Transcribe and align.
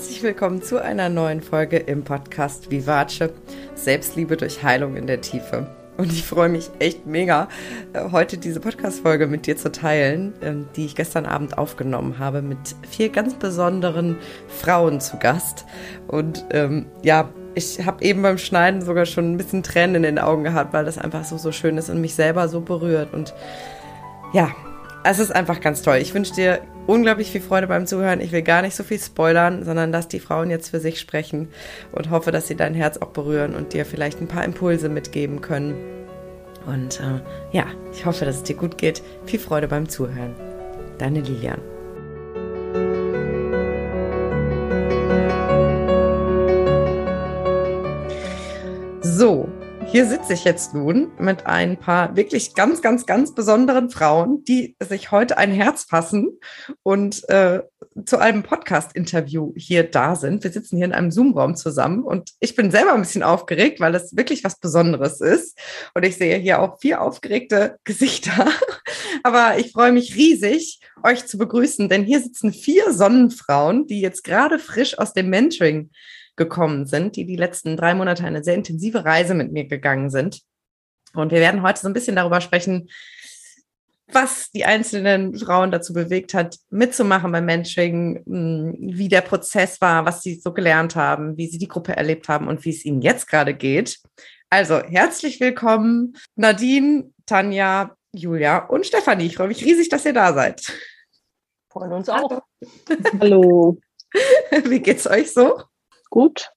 Herzlich 0.00 0.22
willkommen 0.22 0.62
zu 0.62 0.82
einer 0.82 1.10
neuen 1.10 1.42
Folge 1.42 1.76
im 1.76 2.04
Podcast 2.04 2.70
Vivace 2.70 3.28
Selbstliebe 3.74 4.38
durch 4.38 4.62
Heilung 4.62 4.96
in 4.96 5.06
der 5.06 5.20
Tiefe. 5.20 5.66
Und 5.98 6.10
ich 6.10 6.24
freue 6.24 6.48
mich 6.48 6.70
echt 6.78 7.04
mega, 7.04 7.48
äh, 7.92 8.10
heute 8.10 8.38
diese 8.38 8.60
Podcast-Folge 8.60 9.26
mit 9.26 9.46
dir 9.46 9.58
zu 9.58 9.70
teilen, 9.70 10.32
ähm, 10.40 10.66
die 10.74 10.86
ich 10.86 10.94
gestern 10.94 11.26
Abend 11.26 11.58
aufgenommen 11.58 12.18
habe, 12.18 12.40
mit 12.40 12.56
vier 12.88 13.10
ganz 13.10 13.34
besonderen 13.34 14.16
Frauen 14.48 15.02
zu 15.02 15.18
Gast. 15.18 15.66
Und 16.08 16.46
ähm, 16.50 16.86
ja, 17.02 17.28
ich 17.54 17.84
habe 17.84 18.02
eben 18.02 18.22
beim 18.22 18.38
Schneiden 18.38 18.80
sogar 18.80 19.04
schon 19.04 19.34
ein 19.34 19.36
bisschen 19.36 19.62
Tränen 19.62 19.96
in 19.96 20.02
den 20.04 20.18
Augen 20.18 20.44
gehabt, 20.44 20.72
weil 20.72 20.86
das 20.86 20.96
einfach 20.96 21.24
so, 21.24 21.36
so 21.36 21.52
schön 21.52 21.76
ist 21.76 21.90
und 21.90 22.00
mich 22.00 22.14
selber 22.14 22.48
so 22.48 22.62
berührt. 22.62 23.12
Und 23.12 23.34
ja, 24.32 24.50
es 25.04 25.18
ist 25.18 25.30
einfach 25.30 25.60
ganz 25.60 25.82
toll. 25.82 25.96
Ich 25.96 26.14
wünsche 26.14 26.32
dir 26.32 26.60
unglaublich 26.90 27.30
viel 27.30 27.40
Freude 27.40 27.68
beim 27.68 27.86
Zuhören. 27.86 28.20
Ich 28.20 28.32
will 28.32 28.42
gar 28.42 28.62
nicht 28.62 28.74
so 28.74 28.82
viel 28.82 28.98
spoilern, 28.98 29.64
sondern 29.64 29.92
lass 29.92 30.08
die 30.08 30.18
Frauen 30.18 30.50
jetzt 30.50 30.70
für 30.70 30.80
sich 30.80 30.98
sprechen 30.98 31.48
und 31.92 32.10
hoffe, 32.10 32.32
dass 32.32 32.48
sie 32.48 32.56
dein 32.56 32.74
Herz 32.74 32.98
auch 32.98 33.10
berühren 33.10 33.54
und 33.54 33.72
dir 33.72 33.86
vielleicht 33.86 34.20
ein 34.20 34.26
paar 34.26 34.44
Impulse 34.44 34.88
mitgeben 34.88 35.40
können. 35.40 35.76
Und 36.66 37.00
äh, 37.00 37.20
ja, 37.56 37.66
ich 37.92 38.04
hoffe, 38.06 38.24
dass 38.24 38.36
es 38.36 38.42
dir 38.42 38.56
gut 38.56 38.76
geht. 38.76 39.02
Viel 39.24 39.38
Freude 39.38 39.68
beim 39.68 39.88
Zuhören. 39.88 40.34
Deine 40.98 41.20
Lilian. 41.20 41.60
So, 49.02 49.48
hier 49.92 50.06
sitze 50.06 50.34
ich 50.34 50.44
jetzt 50.44 50.72
nun 50.72 51.10
mit 51.18 51.46
ein 51.46 51.76
paar 51.76 52.14
wirklich 52.14 52.54
ganz, 52.54 52.80
ganz, 52.80 53.06
ganz 53.06 53.34
besonderen 53.34 53.90
Frauen, 53.90 54.44
die 54.44 54.76
sich 54.78 55.10
heute 55.10 55.36
ein 55.36 55.50
Herz 55.50 55.82
fassen 55.82 56.38
und 56.84 57.28
äh, 57.28 57.62
zu 58.06 58.18
einem 58.18 58.44
Podcast-Interview 58.44 59.52
hier 59.56 59.82
da 59.82 60.14
sind. 60.14 60.44
Wir 60.44 60.52
sitzen 60.52 60.76
hier 60.76 60.86
in 60.86 60.92
einem 60.92 61.10
Zoom-Raum 61.10 61.56
zusammen 61.56 62.04
und 62.04 62.30
ich 62.38 62.54
bin 62.54 62.70
selber 62.70 62.92
ein 62.92 63.00
bisschen 63.00 63.24
aufgeregt, 63.24 63.80
weil 63.80 63.96
es 63.96 64.16
wirklich 64.16 64.44
was 64.44 64.60
Besonderes 64.60 65.20
ist. 65.20 65.58
Und 65.94 66.04
ich 66.04 66.16
sehe 66.16 66.38
hier 66.38 66.60
auch 66.60 66.78
vier 66.78 67.00
aufgeregte 67.00 67.78
Gesichter. 67.82 68.46
Aber 69.24 69.58
ich 69.58 69.72
freue 69.72 69.90
mich 69.90 70.14
riesig, 70.14 70.80
euch 71.02 71.26
zu 71.26 71.36
begrüßen, 71.36 71.88
denn 71.88 72.04
hier 72.04 72.20
sitzen 72.20 72.52
vier 72.52 72.92
Sonnenfrauen, 72.92 73.88
die 73.88 74.00
jetzt 74.00 74.22
gerade 74.22 74.60
frisch 74.60 74.96
aus 74.98 75.14
dem 75.14 75.30
Mentoring 75.30 75.90
gekommen 76.40 76.86
sind, 76.86 77.16
die 77.16 77.26
die 77.26 77.36
letzten 77.36 77.76
drei 77.76 77.94
Monate 77.94 78.24
eine 78.24 78.42
sehr 78.42 78.54
intensive 78.54 79.04
Reise 79.04 79.34
mit 79.34 79.52
mir 79.52 79.66
gegangen 79.66 80.08
sind. 80.08 80.40
Und 81.12 81.32
wir 81.32 81.38
werden 81.40 81.60
heute 81.60 81.80
so 81.80 81.86
ein 81.86 81.92
bisschen 81.92 82.16
darüber 82.16 82.40
sprechen, 82.40 82.88
was 84.10 84.50
die 84.50 84.64
einzelnen 84.64 85.36
Frauen 85.36 85.70
dazu 85.70 85.92
bewegt 85.92 86.32
hat, 86.32 86.56
mitzumachen 86.70 87.30
beim 87.30 87.44
Mentoring, 87.44 88.22
wie 88.24 89.08
der 89.08 89.20
Prozess 89.20 89.82
war, 89.82 90.06
was 90.06 90.22
sie 90.22 90.36
so 90.36 90.54
gelernt 90.54 90.96
haben, 90.96 91.36
wie 91.36 91.46
sie 91.46 91.58
die 91.58 91.68
Gruppe 91.68 91.94
erlebt 91.94 92.30
haben 92.30 92.48
und 92.48 92.64
wie 92.64 92.70
es 92.70 92.86
ihnen 92.86 93.02
jetzt 93.02 93.28
gerade 93.28 93.52
geht. 93.52 94.00
Also 94.48 94.80
herzlich 94.82 95.40
willkommen, 95.40 96.16
Nadine, 96.36 97.12
Tanja, 97.26 97.94
Julia 98.12 98.64
und 98.66 98.86
Stefanie. 98.86 99.26
Ich 99.26 99.36
freue 99.36 99.48
mich 99.48 99.62
riesig, 99.62 99.90
dass 99.90 100.06
ihr 100.06 100.14
da 100.14 100.32
seid. 100.32 100.72
Freuen 101.70 101.92
uns 101.92 102.08
auch. 102.08 102.42
Hallo. 103.20 103.78
Wie 104.64 104.80
geht's 104.80 105.06
euch 105.06 105.32
so? 105.32 105.62
Gut. 106.10 106.50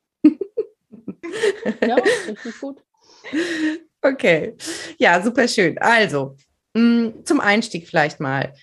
ja, 1.82 1.96
richtig 1.96 2.60
gut. 2.60 2.84
Okay. 4.02 4.56
Ja, 4.98 5.22
super 5.22 5.48
schön. 5.48 5.78
Also, 5.78 6.36
mm, 6.74 7.24
zum 7.24 7.40
Einstieg 7.40 7.88
vielleicht 7.88 8.20
mal. 8.20 8.54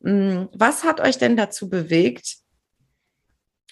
Mm, 0.00 0.46
was 0.52 0.84
hat 0.84 1.00
euch 1.00 1.18
denn 1.18 1.36
dazu 1.36 1.68
bewegt, 1.68 2.38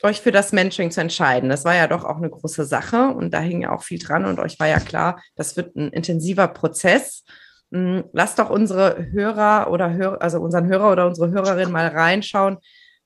euch 0.03 0.21
für 0.21 0.33
das 0.33 0.53
Mentoring 0.53 0.91
zu 0.91 1.01
entscheiden? 1.01 1.49
Das 1.49 1.65
war 1.65 1.75
ja 1.75 1.89
doch 1.89 2.05
auch 2.05 2.19
eine 2.19 2.31
große 2.31 2.65
Sache 2.65 3.09
und 3.09 3.33
da 3.33 3.41
hing 3.41 3.62
ja 3.62 3.72
auch 3.72 3.83
viel 3.83 3.99
dran 3.99 4.25
und 4.25 4.39
euch 4.39 4.61
war 4.61 4.69
ja 4.69 4.78
klar, 4.78 5.21
das 5.34 5.56
wird 5.56 5.75
ein 5.77 5.91
intensiver 5.91 6.49
Prozess. 6.49 7.25
Mm, 7.71 8.01
lasst 8.12 8.39
doch 8.39 8.51
unsere 8.51 9.11
Hörer 9.11 9.71
oder 9.71 9.93
Hör 9.95 10.22
also 10.22 10.41
unseren 10.41 10.67
Hörer 10.69 10.93
oder 10.93 11.06
unsere 11.06 11.31
Hörerin 11.31 11.72
mal 11.72 11.89
reinschauen, 11.89 12.59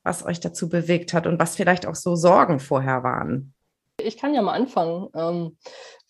was 0.02 0.24
euch 0.24 0.40
dazu 0.40 0.68
bewegt 0.68 1.14
hat 1.14 1.26
und 1.26 1.38
was 1.38 1.56
vielleicht 1.56 1.86
auch 1.86 1.94
so 1.94 2.16
Sorgen 2.16 2.60
vorher 2.60 3.02
waren. 3.02 3.54
Ich 4.04 4.16
kann 4.16 4.34
ja 4.34 4.42
mal 4.42 4.52
anfangen. 4.54 5.08
Ähm, 5.14 5.56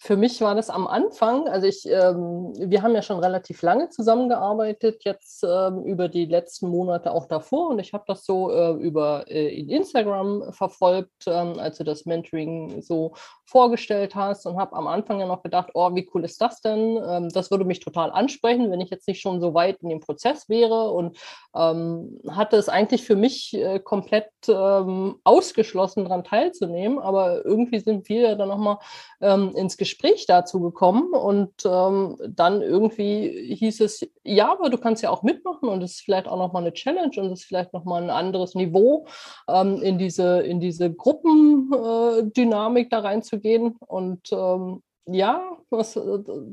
für 0.03 0.17
mich 0.17 0.41
war 0.41 0.55
das 0.55 0.71
am 0.71 0.87
Anfang, 0.87 1.47
also 1.47 1.67
ich, 1.67 1.87
ähm, 1.87 2.55
wir 2.57 2.83
haben 2.83 2.95
ja 2.95 3.03
schon 3.03 3.19
relativ 3.19 3.61
lange 3.61 3.91
zusammengearbeitet, 3.91 5.05
jetzt 5.05 5.45
ähm, 5.45 5.85
über 5.85 6.09
die 6.09 6.25
letzten 6.25 6.69
Monate 6.69 7.13
auch 7.13 7.27
davor. 7.27 7.69
Und 7.69 7.81
ich 7.81 7.93
habe 7.93 8.05
das 8.07 8.25
so 8.25 8.51
äh, 8.51 8.73
über 8.73 9.27
äh, 9.29 9.55
in 9.55 9.69
Instagram 9.69 10.55
verfolgt, 10.55 11.27
ähm, 11.27 11.59
als 11.59 11.77
du 11.77 11.85
das 11.85 12.07
Mentoring 12.07 12.81
so 12.81 13.13
vorgestellt 13.45 14.15
hast 14.15 14.47
und 14.47 14.57
habe 14.57 14.75
am 14.75 14.87
Anfang 14.87 15.21
ja 15.21 15.27
noch 15.27 15.43
gedacht, 15.43 15.69
oh, 15.75 15.95
wie 15.95 16.09
cool 16.15 16.25
ist 16.25 16.41
das 16.41 16.63
denn? 16.63 16.99
Ähm, 17.07 17.29
das 17.29 17.51
würde 17.51 17.67
mich 17.67 17.81
total 17.81 18.11
ansprechen, 18.11 18.71
wenn 18.71 18.81
ich 18.81 18.89
jetzt 18.89 19.07
nicht 19.07 19.21
schon 19.21 19.39
so 19.39 19.53
weit 19.53 19.83
in 19.83 19.91
dem 19.91 20.01
Prozess 20.01 20.49
wäre. 20.49 20.93
Und 20.93 21.19
ähm, 21.55 22.19
hatte 22.27 22.57
es 22.57 22.71
eigentlich 22.71 23.05
für 23.05 23.17
mich 23.17 23.53
äh, 23.53 23.81
komplett 23.81 24.31
ähm, 24.49 25.17
ausgeschlossen, 25.25 26.05
daran 26.05 26.25
teilzunehmen, 26.25 26.99
aber 26.99 27.45
irgendwie 27.45 27.81
sind 27.81 28.09
wir 28.09 28.21
ja 28.23 28.35
dann 28.35 28.49
nochmal 28.49 28.79
ins 29.21 29.77
Gespräch 29.77 29.90
Gespräch 29.91 30.27
dazu 30.27 30.61
gekommen 30.61 31.13
und 31.13 31.53
ähm, 31.65 32.17
dann 32.29 32.63
irgendwie 32.63 33.55
hieß 33.55 33.81
es, 33.81 34.09
ja, 34.23 34.53
aber 34.53 34.71
du 34.71 34.79
kannst 34.79 35.03
ja 35.03 35.11
auch 35.11 35.25
mitmachen 35.25 35.69
und 35.69 35.83
es 35.83 35.93
ist 35.97 36.01
vielleicht 36.03 36.29
auch 36.29 36.39
nochmal 36.39 36.63
eine 36.63 36.73
Challenge 36.73 37.11
und 37.17 37.27
es 37.33 37.41
ist 37.41 37.47
vielleicht 37.47 37.73
nochmal 37.73 38.03
ein 38.03 38.11
anderes 38.11 38.55
Niveau, 38.55 39.07
ähm, 39.49 39.83
in 39.83 39.99
diese, 39.99 40.41
in 40.43 40.61
diese 40.61 40.93
Gruppendynamik 40.93 42.87
äh, 42.87 42.91
da 42.91 43.01
reinzugehen. 43.01 43.77
Und 43.87 44.33
ähm, 44.33 44.83
ja, 45.07 45.57
das, 45.71 45.99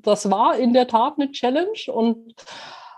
das 0.01 0.31
war 0.31 0.57
in 0.57 0.73
der 0.73 0.87
Tat 0.87 1.13
eine 1.17 1.31
Challenge 1.31 1.93
und 1.93 2.33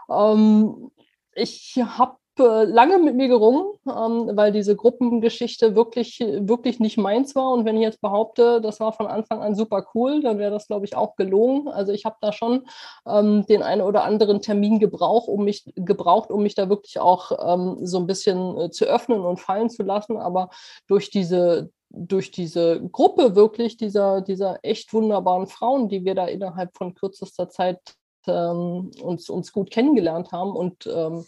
ähm, 0.10 0.92
ich 1.36 1.76
habe 1.78 2.18
äh, 2.40 2.64
lange 2.64 2.98
mit 3.00 3.16
mir 3.16 3.28
gerungen, 3.28 3.64
ähm, 3.88 4.36
weil 4.36 4.52
diese 4.52 4.76
Gruppengeschichte 4.76 5.76
wirklich, 5.76 6.20
wirklich 6.20 6.80
nicht 6.80 6.98
meins 6.98 7.36
war. 7.36 7.52
Und 7.52 7.66
wenn 7.66 7.76
ich 7.76 7.84
jetzt 7.84 8.02
behaupte, 8.02 8.62
das 8.62 8.80
war 8.80 8.94
von 8.94 9.08
Anfang 9.08 9.42
an 9.42 9.56
super 9.56 9.86
cool, 9.94 10.22
dann 10.22 10.38
wäre 10.40 10.52
das, 10.52 10.68
glaube 10.68 10.86
ich, 10.86 10.96
auch 10.96 11.16
gelogen. 11.16 11.68
Also 11.68 11.92
ich 11.92 12.06
habe 12.06 12.18
da 12.22 12.32
schon 12.32 12.68
ähm, 13.08 13.46
den 13.48 13.64
einen 13.64 13.82
oder 13.82 14.04
anderen 14.04 14.42
Termin 14.42 14.80
gebraucht, 14.80 15.28
um 15.28 15.44
mich, 15.44 15.72
gebraucht, 15.76 16.32
um 16.32 16.44
mich 16.44 16.56
da 16.56 16.70
wirklich 16.70 17.00
auch 17.00 17.32
ähm, 17.54 17.86
so 17.86 17.98
ein 17.98 18.08
bisschen 18.08 18.58
äh, 18.58 18.72
zu 18.72 18.86
öffnen 18.86 19.22
und 19.22 19.40
fallen 19.40 19.70
zu 19.70 19.84
lassen. 19.84 20.18
Aber 20.18 20.50
durch 20.88 21.10
diese 21.10 21.70
durch 21.92 22.30
diese 22.30 22.82
Gruppe 22.92 23.36
wirklich 23.36 23.76
dieser, 23.76 24.22
dieser 24.22 24.60
echt 24.62 24.94
wunderbaren 24.94 25.48
Frauen, 25.48 25.90
die 25.90 26.06
wir 26.06 26.14
da 26.14 26.26
innerhalb 26.26 26.78
von 26.78 26.94
kürzester 26.94 27.50
Zeit 27.50 27.80
ähm, 28.28 28.92
uns, 29.02 29.30
uns 29.30 29.52
gut 29.52 29.72
kennengelernt 29.72 30.32
haben 30.32 30.52
und 30.52 30.88
ähm, 30.88 31.26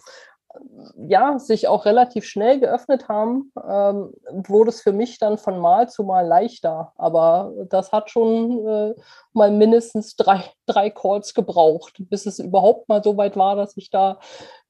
ja, 1.08 1.40
sich 1.40 1.68
auch 1.68 1.86
relativ 1.86 2.26
schnell 2.26 2.60
geöffnet 2.60 3.08
haben, 3.08 3.52
ähm, 3.58 4.14
wurde 4.32 4.70
es 4.70 4.82
für 4.82 4.92
mich 4.92 5.20
dann 5.20 5.38
von 5.38 5.60
Mal 5.60 5.90
zu 5.90 6.04
Mal 6.04 6.28
leichter. 6.28 6.94
Aber 6.98 7.54
das 7.70 7.92
hat 7.92 8.10
schon 8.10 8.66
äh, 8.68 8.94
mal 9.34 9.52
mindestens 9.52 10.16
drei, 10.16 10.44
drei 10.66 10.90
Calls 10.90 11.34
gebraucht, 11.34 11.96
bis 12.00 12.26
es 12.26 12.40
überhaupt 12.40 12.90
mal 12.90 13.04
so 13.04 13.18
weit 13.18 13.38
war, 13.38 13.56
dass 13.56 13.78
ich 13.78 13.90
da 13.90 14.20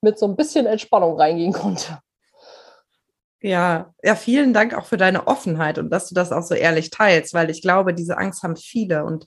mit 0.01 0.19
so 0.19 0.27
ein 0.27 0.35
bisschen 0.35 0.65
Entspannung 0.65 1.17
reingehen 1.17 1.53
konnte. 1.53 1.99
Ja, 3.43 3.91
ja, 4.03 4.15
vielen 4.15 4.53
Dank 4.53 4.75
auch 4.75 4.85
für 4.85 4.97
deine 4.97 5.25
Offenheit 5.25 5.79
und 5.79 5.89
dass 5.89 6.07
du 6.07 6.13
das 6.13 6.31
auch 6.31 6.43
so 6.43 6.53
ehrlich 6.53 6.91
teilst, 6.91 7.33
weil 7.33 7.49
ich 7.49 7.63
glaube, 7.63 7.95
diese 7.95 8.19
Angst 8.19 8.43
haben 8.43 8.55
viele 8.55 9.03
und 9.03 9.25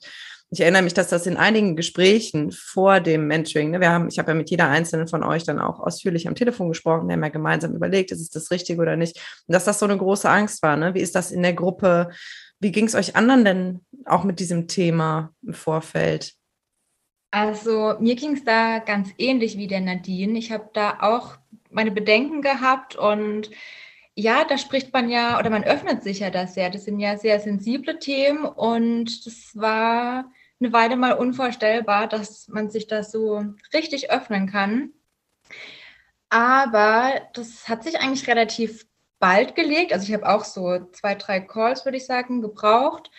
ich 0.51 0.61
erinnere 0.61 0.83
mich, 0.83 0.93
dass 0.93 1.09
das 1.09 1.25
in 1.25 1.37
einigen 1.37 1.75
Gesprächen 1.75 2.51
vor 2.51 2.99
dem 2.99 3.27
Mentoring, 3.27 3.71
ne, 3.71 3.79
wir 3.79 3.89
haben, 3.89 4.07
ich 4.07 4.19
habe 4.19 4.31
ja 4.31 4.35
mit 4.35 4.49
jeder 4.49 4.69
einzelnen 4.69 5.07
von 5.07 5.23
euch 5.23 5.43
dann 5.43 5.59
auch 5.59 5.79
ausführlich 5.79 6.27
am 6.27 6.35
Telefon 6.35 6.69
gesprochen, 6.69 7.07
wir 7.07 7.13
haben 7.13 7.23
ja 7.23 7.29
gemeinsam 7.29 7.73
überlegt, 7.73 8.11
ist 8.11 8.21
es 8.21 8.29
das 8.29 8.51
Richtige 8.51 8.81
oder 8.81 8.95
nicht, 8.95 9.17
und 9.47 9.53
dass 9.53 9.65
das 9.65 9.79
so 9.79 9.85
eine 9.85 9.97
große 9.97 10.29
Angst 10.29 10.61
war. 10.61 10.77
Ne? 10.77 10.93
Wie 10.93 11.01
ist 11.01 11.15
das 11.15 11.31
in 11.31 11.41
der 11.41 11.53
Gruppe? 11.53 12.09
Wie 12.59 12.71
ging 12.71 12.85
es 12.85 12.95
euch 12.95 13.15
anderen 13.15 13.43
denn 13.43 13.85
auch 14.05 14.23
mit 14.23 14.39
diesem 14.39 14.67
Thema 14.67 15.31
im 15.45 15.53
Vorfeld? 15.53 16.33
Also 17.31 17.95
mir 17.99 18.15
ging 18.15 18.33
es 18.33 18.43
da 18.45 18.79
ganz 18.79 19.09
ähnlich 19.17 19.57
wie 19.57 19.67
der 19.67 19.81
Nadine. 19.81 20.37
Ich 20.39 20.51
habe 20.51 20.69
da 20.73 20.99
auch 21.01 21.37
meine 21.69 21.91
Bedenken 21.91 22.41
gehabt 22.41 22.95
und 22.95 23.49
ja, 24.15 24.45
da 24.45 24.57
spricht 24.57 24.93
man 24.93 25.09
ja 25.09 25.37
oder 25.37 25.49
man 25.49 25.65
öffnet 25.65 26.01
sich 26.01 26.19
ja 26.19 26.29
das 26.29 26.53
sehr. 26.53 26.69
Das 26.69 26.85
sind 26.85 26.99
ja 27.01 27.17
sehr 27.17 27.41
sensible 27.41 27.99
Themen 27.99 28.45
und 28.45 29.25
das 29.25 29.51
war 29.53 30.31
eine 30.59 30.73
Weile 30.73 30.95
mal 30.95 31.13
unvorstellbar, 31.13 32.07
dass 32.07 32.47
man 32.47 32.69
sich 32.69 32.87
da 32.87 33.03
so 33.03 33.43
richtig 33.73 34.11
öffnen 34.11 34.49
kann. 34.49 34.93
Aber 36.29 37.21
das 37.33 37.67
hat 37.67 37.83
sich 37.83 37.99
eigentlich 37.99 38.27
relativ 38.27 38.85
bald 39.19 39.55
gelegt. 39.55 39.93
Also 39.93 40.07
ich 40.07 40.13
habe 40.13 40.27
auch 40.27 40.43
so 40.43 40.85
zwei, 40.91 41.15
drei 41.15 41.39
Calls, 41.39 41.85
würde 41.85 41.97
ich 41.97 42.05
sagen, 42.05 42.41
gebraucht. 42.41 43.11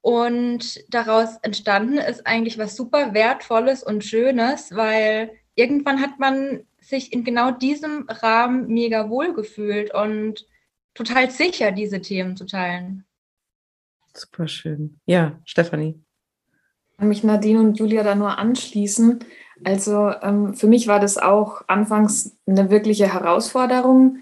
Und 0.00 0.82
daraus 0.92 1.36
entstanden 1.42 1.98
ist 1.98 2.26
eigentlich 2.26 2.58
was 2.58 2.74
super 2.76 3.14
Wertvolles 3.14 3.82
und 3.82 4.04
Schönes, 4.04 4.74
weil 4.74 5.32
irgendwann 5.54 6.00
hat 6.00 6.18
man 6.18 6.66
sich 6.80 7.12
in 7.12 7.22
genau 7.22 7.52
diesem 7.52 8.06
Rahmen 8.08 8.66
mega 8.66 9.08
wohl 9.08 9.32
gefühlt 9.34 9.94
und 9.94 10.46
total 10.94 11.30
sicher, 11.30 11.70
diese 11.70 12.00
Themen 12.00 12.36
zu 12.36 12.46
teilen. 12.46 13.04
Super 14.14 14.48
schön. 14.48 15.00
Ja, 15.06 15.40
Stefanie. 15.44 16.02
Mich 17.08 17.24
Nadine 17.24 17.60
und 17.60 17.78
Julia 17.78 18.02
da 18.02 18.14
nur 18.14 18.38
anschließen. 18.38 19.20
Also 19.64 20.12
ähm, 20.22 20.54
für 20.54 20.66
mich 20.66 20.88
war 20.88 21.00
das 21.00 21.18
auch 21.18 21.62
anfangs 21.68 22.36
eine 22.46 22.70
wirkliche 22.70 23.12
Herausforderung. 23.12 24.18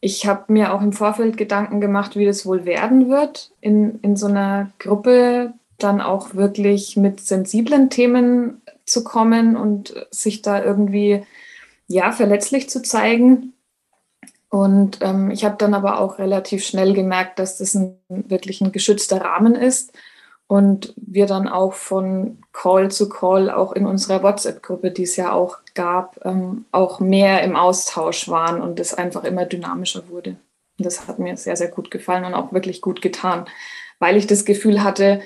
Ich 0.00 0.26
habe 0.26 0.52
mir 0.52 0.72
auch 0.72 0.80
im 0.80 0.92
Vorfeld 0.92 1.36
Gedanken 1.36 1.80
gemacht, 1.80 2.16
wie 2.16 2.24
das 2.24 2.46
wohl 2.46 2.64
werden 2.64 3.08
wird, 3.08 3.52
in, 3.60 3.98
in 4.00 4.16
so 4.16 4.26
einer 4.26 4.70
Gruppe 4.78 5.54
dann 5.78 6.00
auch 6.00 6.34
wirklich 6.34 6.96
mit 6.96 7.20
sensiblen 7.20 7.90
Themen 7.90 8.62
zu 8.84 9.04
kommen 9.04 9.56
und 9.56 9.94
sich 10.10 10.42
da 10.42 10.62
irgendwie 10.62 11.22
ja 11.86 12.12
verletzlich 12.12 12.70
zu 12.70 12.82
zeigen. 12.82 13.54
Und 14.50 14.98
ähm, 15.02 15.30
ich 15.30 15.44
habe 15.44 15.56
dann 15.58 15.74
aber 15.74 16.00
auch 16.00 16.18
relativ 16.18 16.64
schnell 16.64 16.94
gemerkt, 16.94 17.38
dass 17.38 17.58
das 17.58 17.74
ein, 17.74 17.98
wirklich 18.08 18.60
ein 18.60 18.72
geschützter 18.72 19.20
Rahmen 19.20 19.54
ist 19.54 19.92
und 20.48 20.94
wir 20.96 21.26
dann 21.26 21.46
auch 21.46 21.74
von 21.74 22.38
Call 22.52 22.90
zu 22.90 23.08
Call 23.10 23.50
auch 23.50 23.72
in 23.72 23.86
unserer 23.86 24.22
WhatsApp-Gruppe, 24.22 24.90
die 24.90 25.02
es 25.02 25.14
ja 25.16 25.32
auch 25.32 25.58
gab, 25.74 26.24
ähm, 26.24 26.64
auch 26.72 27.00
mehr 27.00 27.42
im 27.42 27.54
Austausch 27.54 28.28
waren 28.28 28.62
und 28.62 28.80
es 28.80 28.94
einfach 28.94 29.24
immer 29.24 29.44
dynamischer 29.44 30.08
wurde. 30.08 30.36
Und 30.78 30.86
das 30.86 31.06
hat 31.06 31.18
mir 31.18 31.36
sehr, 31.36 31.56
sehr 31.56 31.68
gut 31.68 31.90
gefallen 31.90 32.24
und 32.24 32.34
auch 32.34 32.52
wirklich 32.52 32.80
gut 32.80 33.02
getan, 33.02 33.44
weil 33.98 34.16
ich 34.16 34.26
das 34.26 34.46
Gefühl 34.46 34.82
hatte, 34.82 35.20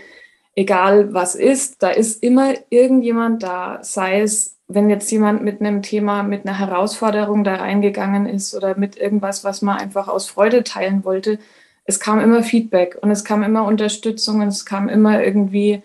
egal 0.56 1.14
was 1.14 1.36
ist, 1.36 1.84
da 1.84 1.90
ist 1.90 2.20
immer 2.22 2.54
irgendjemand 2.70 3.44
da, 3.44 3.78
sei 3.82 4.22
es, 4.22 4.56
wenn 4.66 4.90
jetzt 4.90 5.10
jemand 5.12 5.44
mit 5.44 5.60
einem 5.60 5.82
Thema, 5.82 6.24
mit 6.24 6.46
einer 6.46 6.58
Herausforderung 6.58 7.44
da 7.44 7.56
reingegangen 7.56 8.26
ist 8.26 8.56
oder 8.56 8.76
mit 8.76 8.96
irgendwas, 8.96 9.44
was 9.44 9.62
man 9.62 9.78
einfach 9.78 10.08
aus 10.08 10.28
Freude 10.28 10.64
teilen 10.64 11.04
wollte, 11.04 11.38
es 11.84 11.98
kam 12.00 12.20
immer 12.20 12.42
Feedback 12.42 12.98
und 13.00 13.10
es 13.10 13.24
kam 13.24 13.42
immer 13.42 13.64
Unterstützung 13.64 14.40
und 14.40 14.48
es 14.48 14.64
kam 14.64 14.88
immer 14.88 15.22
irgendwie, 15.22 15.82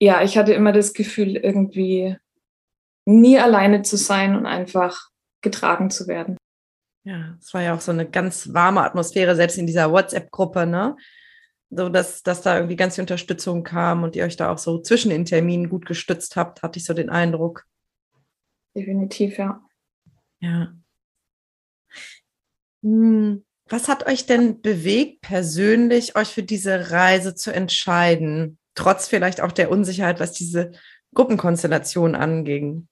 ja, 0.00 0.22
ich 0.22 0.38
hatte 0.38 0.52
immer 0.52 0.72
das 0.72 0.92
Gefühl, 0.92 1.36
irgendwie 1.36 2.16
nie 3.04 3.38
alleine 3.38 3.82
zu 3.82 3.96
sein 3.96 4.36
und 4.36 4.46
einfach 4.46 5.10
getragen 5.42 5.90
zu 5.90 6.06
werden. 6.06 6.36
Ja, 7.04 7.36
es 7.40 7.52
war 7.52 7.62
ja 7.62 7.74
auch 7.74 7.80
so 7.80 7.90
eine 7.90 8.08
ganz 8.08 8.52
warme 8.54 8.82
Atmosphäre, 8.82 9.34
selbst 9.34 9.58
in 9.58 9.66
dieser 9.66 9.90
WhatsApp-Gruppe, 9.90 10.66
ne? 10.66 10.96
So, 11.70 11.88
dass, 11.88 12.22
dass 12.22 12.42
da 12.42 12.56
irgendwie 12.56 12.76
ganz 12.76 12.94
viel 12.94 13.02
Unterstützung 13.02 13.64
kam 13.64 14.04
und 14.04 14.14
ihr 14.14 14.24
euch 14.24 14.36
da 14.36 14.52
auch 14.52 14.58
so 14.58 14.80
zwischen 14.80 15.10
den 15.10 15.24
Terminen 15.24 15.68
gut 15.68 15.86
gestützt 15.86 16.36
habt, 16.36 16.62
hatte 16.62 16.78
ich 16.78 16.84
so 16.84 16.94
den 16.94 17.10
Eindruck. 17.10 17.66
Definitiv, 18.76 19.38
ja. 19.38 19.64
Ja. 20.40 20.74
Hm. 22.82 23.44
Was 23.68 23.88
hat 23.88 24.06
euch 24.06 24.26
denn 24.26 24.60
bewegt, 24.60 25.22
persönlich 25.22 26.16
euch 26.16 26.28
für 26.28 26.42
diese 26.42 26.90
Reise 26.90 27.34
zu 27.34 27.50
entscheiden, 27.52 28.58
trotz 28.74 29.08
vielleicht 29.08 29.40
auch 29.40 29.52
der 29.52 29.70
Unsicherheit, 29.70 30.20
was 30.20 30.32
diese 30.32 30.72
Gruppenkonstellation 31.14 32.14
anging? 32.14 32.88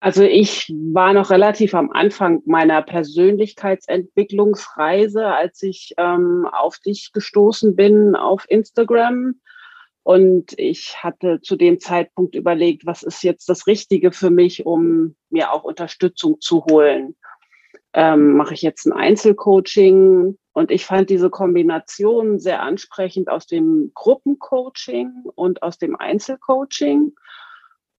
Also 0.00 0.22
ich 0.22 0.72
war 0.92 1.12
noch 1.14 1.30
relativ 1.30 1.74
am 1.74 1.90
Anfang 1.90 2.42
meiner 2.44 2.82
Persönlichkeitsentwicklungsreise, 2.82 5.26
als 5.26 5.62
ich 5.62 5.94
ähm, 5.96 6.46
auf 6.52 6.78
dich 6.78 7.12
gestoßen 7.12 7.74
bin 7.74 8.14
auf 8.14 8.44
Instagram. 8.48 9.40
Und 10.02 10.52
ich 10.58 11.02
hatte 11.02 11.40
zu 11.40 11.56
dem 11.56 11.80
Zeitpunkt 11.80 12.34
überlegt, 12.34 12.84
was 12.84 13.02
ist 13.02 13.22
jetzt 13.22 13.48
das 13.48 13.66
Richtige 13.66 14.12
für 14.12 14.28
mich, 14.28 14.66
um 14.66 15.16
mir 15.30 15.52
auch 15.52 15.64
Unterstützung 15.64 16.38
zu 16.38 16.66
holen 16.66 17.16
ähm, 17.94 18.36
mache 18.36 18.54
ich 18.54 18.62
jetzt 18.62 18.86
ein 18.86 18.92
Einzelcoaching. 18.92 20.36
Und 20.52 20.70
ich 20.70 20.84
fand 20.84 21.10
diese 21.10 21.30
Kombination 21.30 22.38
sehr 22.38 22.62
ansprechend 22.62 23.28
aus 23.28 23.46
dem 23.46 23.92
Gruppencoaching 23.94 25.10
und 25.34 25.62
aus 25.62 25.78
dem 25.78 25.96
Einzelcoaching. 25.96 27.14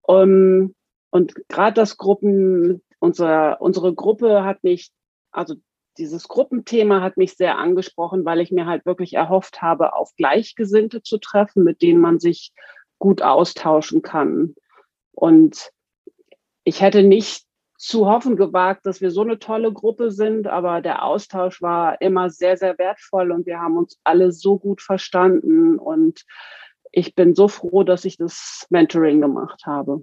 Um, 0.02 0.76
und 1.10 1.34
gerade 1.48 1.74
das 1.74 1.98
Gruppen, 1.98 2.84
unsere, 3.00 3.58
unsere 3.60 3.94
Gruppe 3.94 4.44
hat 4.44 4.64
mich, 4.64 4.92
also 5.32 5.56
dieses 5.98 6.28
Gruppenthema 6.28 7.02
hat 7.02 7.18
mich 7.18 7.36
sehr 7.36 7.58
angesprochen, 7.58 8.26
weil 8.26 8.42
ich 8.42 8.52
mir 8.52 8.66
halt 8.66 8.86
wirklich 8.86 9.14
erhofft 9.14 9.62
habe, 9.62 9.94
auf 9.94 10.14
Gleichgesinnte 10.18 11.02
zu 11.02 11.18
treffen, 11.18 11.64
mit 11.64 11.82
denen 11.82 12.02
man 12.02 12.20
sich 12.20 12.52
gut 13.00 13.22
austauschen 13.22 14.02
kann. 14.02 14.56
Und 15.14 15.72
ich 16.66 16.82
hätte 16.82 17.04
nicht 17.04 17.46
zu 17.78 18.08
hoffen 18.08 18.38
gewagt, 18.38 18.86
dass 18.86 19.02
wir 19.02 19.12
so 19.12 19.22
eine 19.22 19.40
tolle 19.40 19.72
Gruppe 19.74 20.12
sind, 20.12 20.48
aber 20.48 20.82
der 20.82 21.04
Austausch 21.04 21.62
war 21.62 22.00
immer 22.02 22.30
sehr, 22.30 22.58
sehr 22.58 22.78
wertvoll 22.78 23.32
und 23.32 23.46
wir 23.46 23.60
haben 23.60 23.78
uns 23.78 24.00
alle 24.04 24.32
so 24.32 24.58
gut 24.58 24.82
verstanden 24.82 25.78
und 25.78 26.24
ich 26.92 27.16
bin 27.16 27.36
so 27.36 27.48
froh, 27.50 27.84
dass 27.84 28.06
ich 28.06 28.18
das 28.18 28.66
Mentoring 28.70 29.20
gemacht 29.20 29.64
habe. 29.66 30.02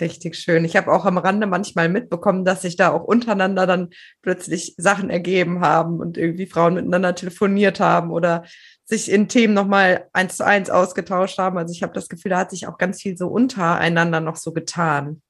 Richtig 0.00 0.36
schön. 0.36 0.64
Ich 0.64 0.74
habe 0.74 0.90
auch 0.90 1.04
am 1.04 1.18
Rande 1.18 1.46
manchmal 1.46 1.88
mitbekommen, 1.90 2.46
dass 2.46 2.62
sich 2.62 2.76
da 2.76 2.90
auch 2.90 3.04
untereinander 3.04 3.66
dann 3.66 3.90
plötzlich 4.22 4.74
Sachen 4.78 5.10
ergeben 5.10 5.60
haben 5.60 6.00
und 6.00 6.16
irgendwie 6.16 6.46
Frauen 6.46 6.74
miteinander 6.74 7.14
telefoniert 7.14 7.78
haben 7.78 8.10
oder 8.10 8.44
sich 8.84 9.10
in 9.12 9.28
Themen 9.28 9.52
nochmal 9.52 10.08
eins 10.14 10.38
zu 10.38 10.46
eins 10.46 10.70
ausgetauscht 10.70 11.38
haben. 11.38 11.58
Also 11.58 11.72
ich 11.72 11.82
habe 11.82 11.92
das 11.92 12.08
Gefühl, 12.08 12.30
da 12.30 12.38
hat 12.38 12.50
sich 12.50 12.66
auch 12.66 12.78
ganz 12.78 13.02
viel 13.02 13.18
so 13.18 13.28
untereinander 13.28 14.20
noch 14.20 14.36
so 14.36 14.52
getan. 14.52 15.20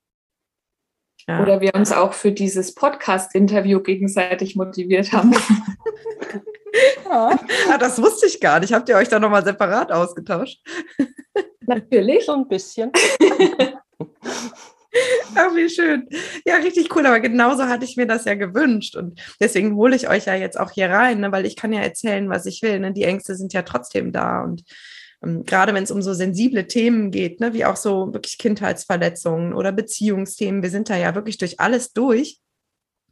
Ja. 1.29 1.43
Oder 1.43 1.61
wir 1.61 1.75
uns 1.75 1.93
auch 1.93 2.13
für 2.13 2.33
dieses 2.33 2.75
Podcast-Interview 2.75 3.81
gegenseitig 3.81 4.57
motiviert 4.57 5.13
haben. 5.13 5.33
ja. 7.05 7.39
Ah, 7.71 7.79
das 7.79 8.01
wusste 8.03 8.27
ich 8.27 8.41
gar 8.41 8.61
nicht. 8.61 8.73
Habt 8.73 8.89
ihr 8.89 8.97
euch 8.97 9.09
da 9.09 9.19
nochmal 9.19 9.45
separat 9.45 9.93
ausgetauscht? 9.93 10.61
Natürlich, 11.61 12.27
so 12.27 12.33
ein 12.33 12.49
bisschen. 12.49 12.91
Ach, 15.35 15.55
wie 15.55 15.71
schön. 15.71 16.09
Ja, 16.45 16.57
richtig 16.57 16.95
cool. 16.95 17.07
Aber 17.07 17.21
genauso 17.21 17.65
hatte 17.65 17.85
ich 17.85 17.97
mir 17.97 18.07
das 18.07 18.25
ja 18.25 18.35
gewünscht. 18.35 18.97
Und 18.97 19.21
deswegen 19.41 19.77
hole 19.77 19.97
ich 19.97 20.09
euch 20.09 20.27
ja 20.27 20.35
jetzt 20.35 20.59
auch 20.59 20.71
hier 20.71 20.91
rein, 20.91 21.21
ne? 21.21 21.33
weil 21.33 21.47
ich 21.47 21.57
kann 21.57 21.73
ja 21.73 21.81
erzählen, 21.81 22.29
was 22.29 22.47
ich 22.47 22.63
will. 22.63 22.79
Ne? 22.81 22.93
Die 22.93 23.05
Ängste 23.05 23.35
sind 23.35 23.53
ja 23.53 23.63
trotzdem 23.63 24.13
da. 24.13 24.43
Und 24.43 24.65
ähm, 25.23 25.45
gerade 25.45 25.75
wenn 25.75 25.85
es 25.85 25.91
um 25.91 26.03
so 26.03 26.15
sensible 26.15 26.67
Themen 26.67 27.11
geht, 27.11 27.41
ne, 27.41 27.53
wie 27.53 27.65
auch 27.65 27.77
so 27.77 28.13
wirklich 28.13 28.39
Kindheitsverletzungen 28.39 29.55
oder 29.55 29.73
Beziehungsthemen, 29.73 30.63
wir 30.63 30.71
sind 30.71 30.91
da 30.91 30.97
ja 30.97 31.15
wirklich 31.15 31.39
durch 31.39 31.61
alles 31.61 31.93
durch, 31.93 32.41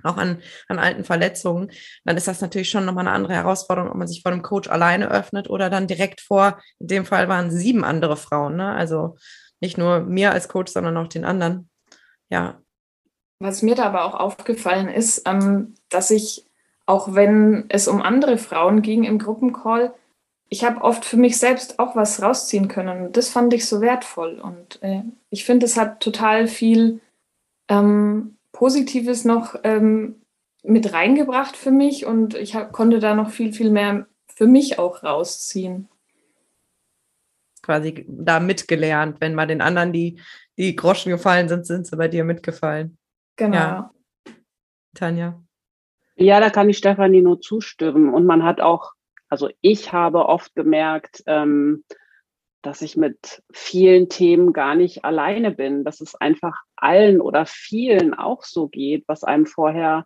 auch 0.03 0.17
an, 0.17 0.39
an 0.69 0.79
alten 0.79 1.05
Verletzungen, 1.05 1.71
dann 2.05 2.17
ist 2.17 2.29
das 2.29 2.41
natürlich 2.41 2.71
schon 2.71 2.85
nochmal 2.85 3.07
eine 3.07 3.15
andere 3.15 3.35
Herausforderung, 3.35 3.91
ob 3.91 3.97
man 3.97 4.09
sich 4.09 4.23
vor 4.23 4.33
einem 4.33 4.43
Coach 4.43 4.69
alleine 4.69 5.11
öffnet 5.11 5.51
oder 5.51 5.71
dann 5.71 5.87
direkt 5.87 6.21
vor, 6.21 6.59
in 6.79 6.87
dem 6.89 7.05
Fall 7.05 7.29
waren 7.29 7.51
sieben 7.51 7.85
andere 7.85 8.17
Frauen, 8.17 8.57
ne? 8.57 8.73
also 8.73 9.17
nicht 9.61 9.77
nur 9.77 10.01
mir 10.01 10.33
als 10.33 10.49
Coach, 10.49 10.73
sondern 10.73 10.97
auch 10.97 11.09
den 11.09 11.25
anderen. 11.25 11.69
Ja. 12.31 12.61
Was 13.41 13.63
mir 13.63 13.75
da 13.75 13.85
aber 13.85 14.05
auch 14.05 14.15
aufgefallen 14.15 14.89
ist, 14.89 15.23
ähm, 15.27 15.75
dass 15.91 16.11
ich, 16.11 16.47
auch 16.87 17.15
wenn 17.15 17.67
es 17.69 17.89
um 17.89 18.03
andere 18.03 18.39
Frauen 18.39 18.83
ging 18.83 19.05
im 19.05 19.19
Gruppencall, 19.19 19.95
ich 20.53 20.65
habe 20.65 20.83
oft 20.83 21.05
für 21.05 21.17
mich 21.17 21.39
selbst 21.39 21.79
auch 21.79 21.95
was 21.95 22.21
rausziehen 22.21 22.67
können. 22.67 23.07
Und 23.07 23.17
das 23.17 23.31
fand 23.31 23.55
ich 23.55 23.67
so 23.67 23.81
wertvoll. 23.81 24.41
Und 24.41 24.83
äh, 24.83 25.03
ich 25.31 25.45
finde, 25.45 25.65
es 25.65 25.77
hat 25.77 26.01
total 26.01 26.49
viel 26.49 27.01
ähm, 27.69 28.37
Positives 28.51 29.25
noch 29.25 29.55
ähm, 29.63 30.21
mit 30.65 30.93
reingebracht 30.93 31.57
für 31.57 31.71
mich. 31.71 32.05
Und 32.05 32.35
ich 32.35 32.57
hab, 32.57 32.73
konnte 32.73 32.99
da 32.99 33.15
noch 33.15 33.31
viel, 33.31 33.53
viel 33.53 33.71
mehr 33.71 34.09
für 34.35 34.49
mich 34.49 34.81
auch 34.81 35.05
rausziehen. 35.05 35.89
Quasi 37.63 38.05
da 38.09 38.41
mitgelernt. 38.41 39.21
Wenn 39.21 39.37
bei 39.37 39.47
den 39.47 39.61
anderen 39.61 39.93
die, 39.93 40.21
die 40.59 40.75
Groschen 40.75 41.11
gefallen 41.11 41.49
sind, 41.49 41.65
sind 41.65 41.87
sie 41.87 41.97
bei 41.97 42.09
dir 42.09 42.25
mitgefallen. 42.25 42.99
Genau. 43.37 43.57
Ja. 43.57 43.95
Tanja. 44.95 45.41
Ja, 46.17 46.41
da 46.41 46.51
kann 46.51 46.69
ich 46.69 46.79
Stefanie 46.79 47.23
nur 47.23 47.41
zustimmen. 47.41 48.13
Und 48.13 48.27
man 48.27 48.43
hat 48.43 48.61
auch 48.61 48.95
also 49.31 49.49
ich 49.61 49.93
habe 49.93 50.27
oft 50.27 50.55
gemerkt, 50.55 51.23
ähm, 51.27 51.85
dass 52.63 52.83
ich 52.83 52.97
mit 52.97 53.43
vielen 53.53 54.09
Themen 54.09 54.53
gar 54.53 54.75
nicht 54.75 55.05
alleine 55.05 55.51
bin, 55.53 55.85
dass 55.85 56.01
es 56.01 56.15
einfach 56.15 56.61
allen 56.77 57.21
oder 57.21 57.47
vielen 57.47 58.13
auch 58.13 58.43
so 58.43 58.69
geht, 58.69 59.05
was 59.07 59.25
einem 59.25 59.47
vorher, 59.47 60.05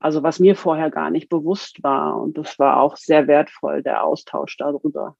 also 0.00 0.22
was 0.22 0.40
mir 0.40 0.56
vorher 0.56 0.90
gar 0.90 1.10
nicht 1.10 1.28
bewusst 1.28 1.82
war. 1.82 2.20
Und 2.20 2.36
das 2.36 2.58
war 2.58 2.80
auch 2.80 2.96
sehr 2.96 3.28
wertvoll, 3.28 3.82
der 3.82 4.02
Austausch 4.02 4.56
darüber. 4.56 5.16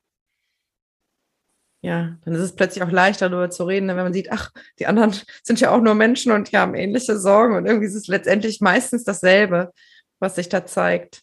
Ja, 1.83 2.17
dann 2.25 2.35
ist 2.35 2.41
es 2.41 2.57
plötzlich 2.57 2.83
auch 2.83 2.91
leichter, 2.91 3.29
darüber 3.29 3.51
zu 3.51 3.65
reden, 3.65 3.89
wenn 3.89 3.97
man 3.97 4.15
sieht, 4.15 4.33
ach, 4.33 4.51
die 4.79 4.87
anderen 4.87 5.13
sind 5.43 5.61
ja 5.61 5.71
auch 5.71 5.83
nur 5.83 5.95
Menschen 5.95 6.33
und 6.33 6.51
die 6.51 6.57
haben 6.57 6.75
ähnliche 6.75 7.19
Sorgen 7.19 7.57
und 7.57 7.67
irgendwie 7.67 7.87
ist 7.87 7.95
es 7.95 8.07
letztendlich 8.07 8.63
meistens 8.63 9.05
dasselbe, 9.05 9.71
was 10.19 10.37
sich 10.37 10.49
da 10.49 10.65
zeigt. 10.65 11.23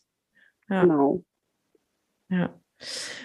Ja. 0.69 0.83
Genau. 0.83 1.23
Ja. 2.31 2.49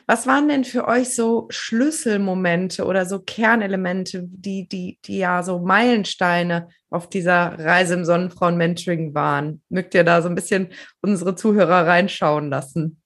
Was 0.07 0.27
waren 0.27 0.49
denn 0.49 0.65
für 0.65 0.87
euch 0.87 1.15
so 1.15 1.47
Schlüsselmomente 1.49 2.85
oder 2.85 3.07
so 3.07 3.21
Kernelemente, 3.21 4.23
die, 4.25 4.69
die, 4.69 4.99
die 5.05 5.19
ja 5.19 5.43
so 5.43 5.61
Meilensteine 5.61 6.69
auf 6.91 7.09
dieser 7.09 7.59
Reise 7.59 7.95
im 7.95 8.05
Sonnenfrauen-Mentoring 8.05 9.15
waren? 9.15 9.63
Mögt 9.71 9.95
ihr 9.95 10.05
da 10.05 10.21
so 10.21 10.29
ein 10.29 10.35
bisschen 10.35 10.69
unsere 11.01 11.35
Zuhörer 11.35 11.87
reinschauen 11.87 12.51
lassen? 12.51 13.01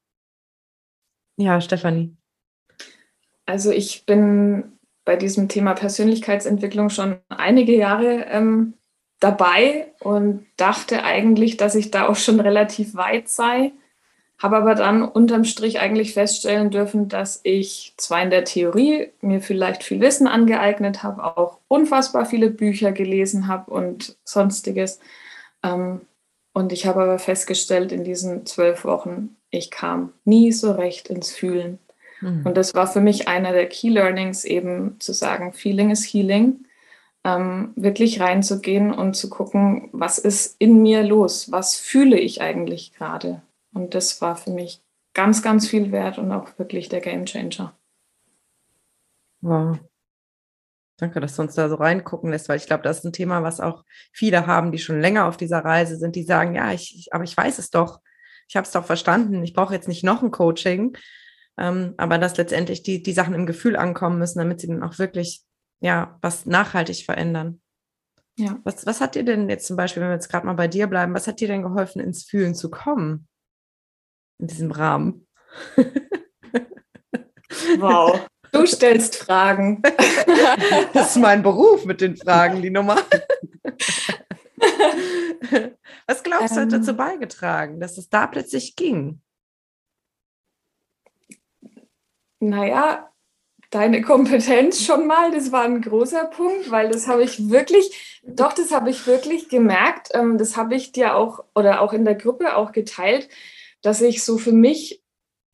Ja, 1.37 1.61
Stefanie. 1.61 2.17
Also 3.47 3.71
ich 3.71 4.05
bin 4.05 4.79
bei 5.05 5.17
diesem 5.17 5.49
Thema 5.49 5.75
Persönlichkeitsentwicklung 5.75 6.91
schon 6.91 7.19
einige 7.29 7.77
Jahre 7.77 8.27
ähm, 8.27 8.75
dabei 9.21 9.93
und 10.01 10.47
dachte 10.57 11.05
eigentlich, 11.05 11.57
dass 11.57 11.75
ich 11.75 11.91
da 11.91 12.09
auch 12.09 12.17
schon 12.17 12.41
relativ 12.41 12.95
weit 12.95 13.29
sei. 13.29 13.73
Habe 14.41 14.57
aber 14.57 14.75
dann 14.75 15.03
unterm 15.03 15.45
Strich 15.45 15.81
eigentlich 15.81 16.15
feststellen 16.15 16.71
dürfen, 16.71 17.09
dass 17.09 17.41
ich 17.43 17.93
zwar 17.99 18.23
in 18.23 18.31
der 18.31 18.45
Theorie 18.45 19.09
mir 19.21 19.43
vielleicht 19.43 19.83
viel 19.83 20.01
Wissen 20.01 20.27
angeeignet 20.27 21.03
habe, 21.03 21.37
auch 21.37 21.59
unfassbar 21.69 22.25
viele 22.25 22.49
Bücher 22.49 22.93
gelesen 22.93 23.49
habe 23.49 23.71
und 23.71 24.17
sonstiges. 24.25 24.99
Ähm, 25.63 26.01
und 26.55 26.73
ich 26.73 26.87
habe 26.87 27.03
aber 27.03 27.19
festgestellt 27.19 27.93
in 27.93 28.03
diesen 28.03 28.47
zwölf 28.47 28.85
Wochen, 28.85 29.37
ich 29.51 29.71
kam 29.71 30.15
nie 30.25 30.53
so 30.53 30.73
recht 30.73 31.09
ins 31.09 31.33
Fühlen. 31.33 31.79
Mhm. 32.23 32.47
Und 32.47 32.57
das 32.57 32.75
war 32.75 32.87
für 32.87 33.01
mich 33.03 33.29
einer 33.29 33.53
der 33.53 33.69
Key 33.69 33.91
Learnings, 33.91 34.45
eben 34.47 34.97
zu 35.01 35.13
sagen, 35.13 35.53
Feeling 35.53 35.91
is 35.91 36.05
Healing. 36.05 36.65
Ähm, 37.23 37.75
wirklich 37.77 38.21
reinzugehen 38.21 38.95
und 38.95 39.15
zu 39.15 39.29
gucken, 39.29 39.91
was 39.93 40.19
ist 40.19 40.57
in 40.59 40.81
mir 40.81 41.03
los? 41.03 41.53
Was 41.53 41.77
fühle 41.77 42.19
ich 42.19 42.41
eigentlich 42.41 42.95
gerade? 42.95 43.43
Und 43.73 43.95
das 43.95 44.21
war 44.21 44.37
für 44.37 44.51
mich 44.51 44.83
ganz, 45.15 45.43
ganz 45.43 45.69
viel 45.69 45.93
wert 45.93 46.19
und 46.19 46.33
auch 46.33 46.59
wirklich 46.59 46.89
der 46.89 47.01
Game 47.01 47.25
Changer. 47.25 47.77
Wow. 49.41 49.79
Danke, 50.97 51.21
dass 51.21 51.37
du 51.37 51.43
uns 51.43 51.55
da 51.55 51.69
so 51.69 51.77
reingucken 51.77 52.31
lässt, 52.31 52.49
weil 52.49 52.59
ich 52.59 52.67
glaube, 52.67 52.83
das 52.83 52.99
ist 52.99 53.05
ein 53.05 53.13
Thema, 53.13 53.43
was 53.43 53.59
auch 53.61 53.85
viele 54.13 54.47
haben, 54.47 54.71
die 54.71 54.79
schon 54.79 55.01
länger 55.01 55.27
auf 55.27 55.39
dieser 55.39 55.65
Reise 55.65 55.97
sind, 55.97 56.15
die 56.15 56.25
sagen, 56.25 56.55
ja, 56.55 56.73
ich, 56.73 56.95
ich 56.95 57.15
aber 57.15 57.25
ich 57.25 57.35
weiß 57.35 57.59
es 57.59 57.71
doch. 57.71 58.01
Ich 58.49 58.57
habe 58.57 58.67
es 58.67 58.73
doch 58.73 58.85
verstanden. 58.85 59.43
Ich 59.43 59.55
brauche 59.55 59.73
jetzt 59.73 59.89
nicht 59.89 60.05
noch 60.05 60.23
ein 60.23 60.31
Coaching, 60.31 60.97
ähm, 61.57 61.95
aber 61.97 62.19
dass 62.19 62.37
letztendlich 62.37 62.83
die, 62.83 63.03
die 63.03 63.13
Sachen 63.13 63.35
im 63.35 63.47
Gefühl 63.47 63.77
ankommen 63.77 64.19
müssen, 64.19 64.41
damit 64.41 64.61
sie 64.61 64.67
dann 64.67 64.83
auch 64.83 64.99
wirklich 64.99 65.43
ja 65.81 66.19
was 66.21 66.45
nachhaltig 66.45 67.05
verändern. 67.05 67.63
Ja. 68.37 68.59
Was, 68.65 68.85
was 68.85 69.01
hat 69.01 69.15
dir 69.15 69.25
denn 69.25 69.49
jetzt 69.49 69.67
zum 69.67 69.77
Beispiel, 69.77 70.03
wenn 70.03 70.11
wir 70.11 70.15
jetzt 70.15 70.29
gerade 70.29 70.47
mal 70.47 70.55
bei 70.55 70.69
dir 70.69 70.87
bleiben, 70.87 71.15
was 71.15 71.27
hat 71.27 71.41
dir 71.41 71.49
denn 71.49 71.63
geholfen, 71.63 72.01
ins 72.01 72.25
Fühlen 72.25 72.55
zu 72.55 72.71
kommen? 72.71 73.29
In 74.41 74.47
diesem 74.47 74.71
Rahmen. 74.71 75.27
Wow. 77.79 78.27
Du 78.53 78.67
stellst 78.67 79.15
Fragen. 79.15 79.81
Das 80.93 81.11
ist 81.11 81.19
mein 81.23 81.41
Beruf 81.45 81.85
mit 81.85 82.01
den 82.01 82.17
Fragen, 82.17 82.61
die 82.63 82.71
Nummer. 82.71 82.97
Was 86.09 86.25
glaubst 86.25 86.57
du, 86.57 86.61
hat 86.63 86.73
dazu 86.73 86.91
ähm. 86.91 86.97
beigetragen, 86.97 87.79
dass 87.79 87.97
es 87.97 88.09
da 88.09 88.27
plötzlich 88.27 88.75
ging? 88.75 89.21
Naja, 92.41 93.09
deine 93.71 94.03
Kompetenz 94.03 94.85
schon 94.85 95.07
mal, 95.07 95.31
das 95.31 95.53
war 95.53 95.63
ein 95.63 95.81
großer 95.81 96.25
Punkt, 96.25 96.73
weil 96.73 96.91
das 96.91 97.07
habe 97.07 97.23
ich 97.23 97.51
wirklich, 97.51 98.21
doch, 98.25 98.53
das 98.53 98.73
habe 98.73 98.91
ich 98.91 99.07
wirklich 99.07 99.49
gemerkt. 99.49 100.09
Ähm, 100.13 100.39
das 100.39 100.57
habe 100.57 100.75
ich 100.75 100.91
dir 100.91 101.15
auch 101.15 101.45
oder 101.55 101.83
auch 101.83 101.93
in 101.93 102.05
der 102.05 102.17
Gruppe 102.17 102.57
auch 102.57 102.73
geteilt 102.73 103.29
dass 103.83 104.01
ich 104.01 104.23
so 104.23 104.39
für 104.39 104.53
mich, 104.53 105.03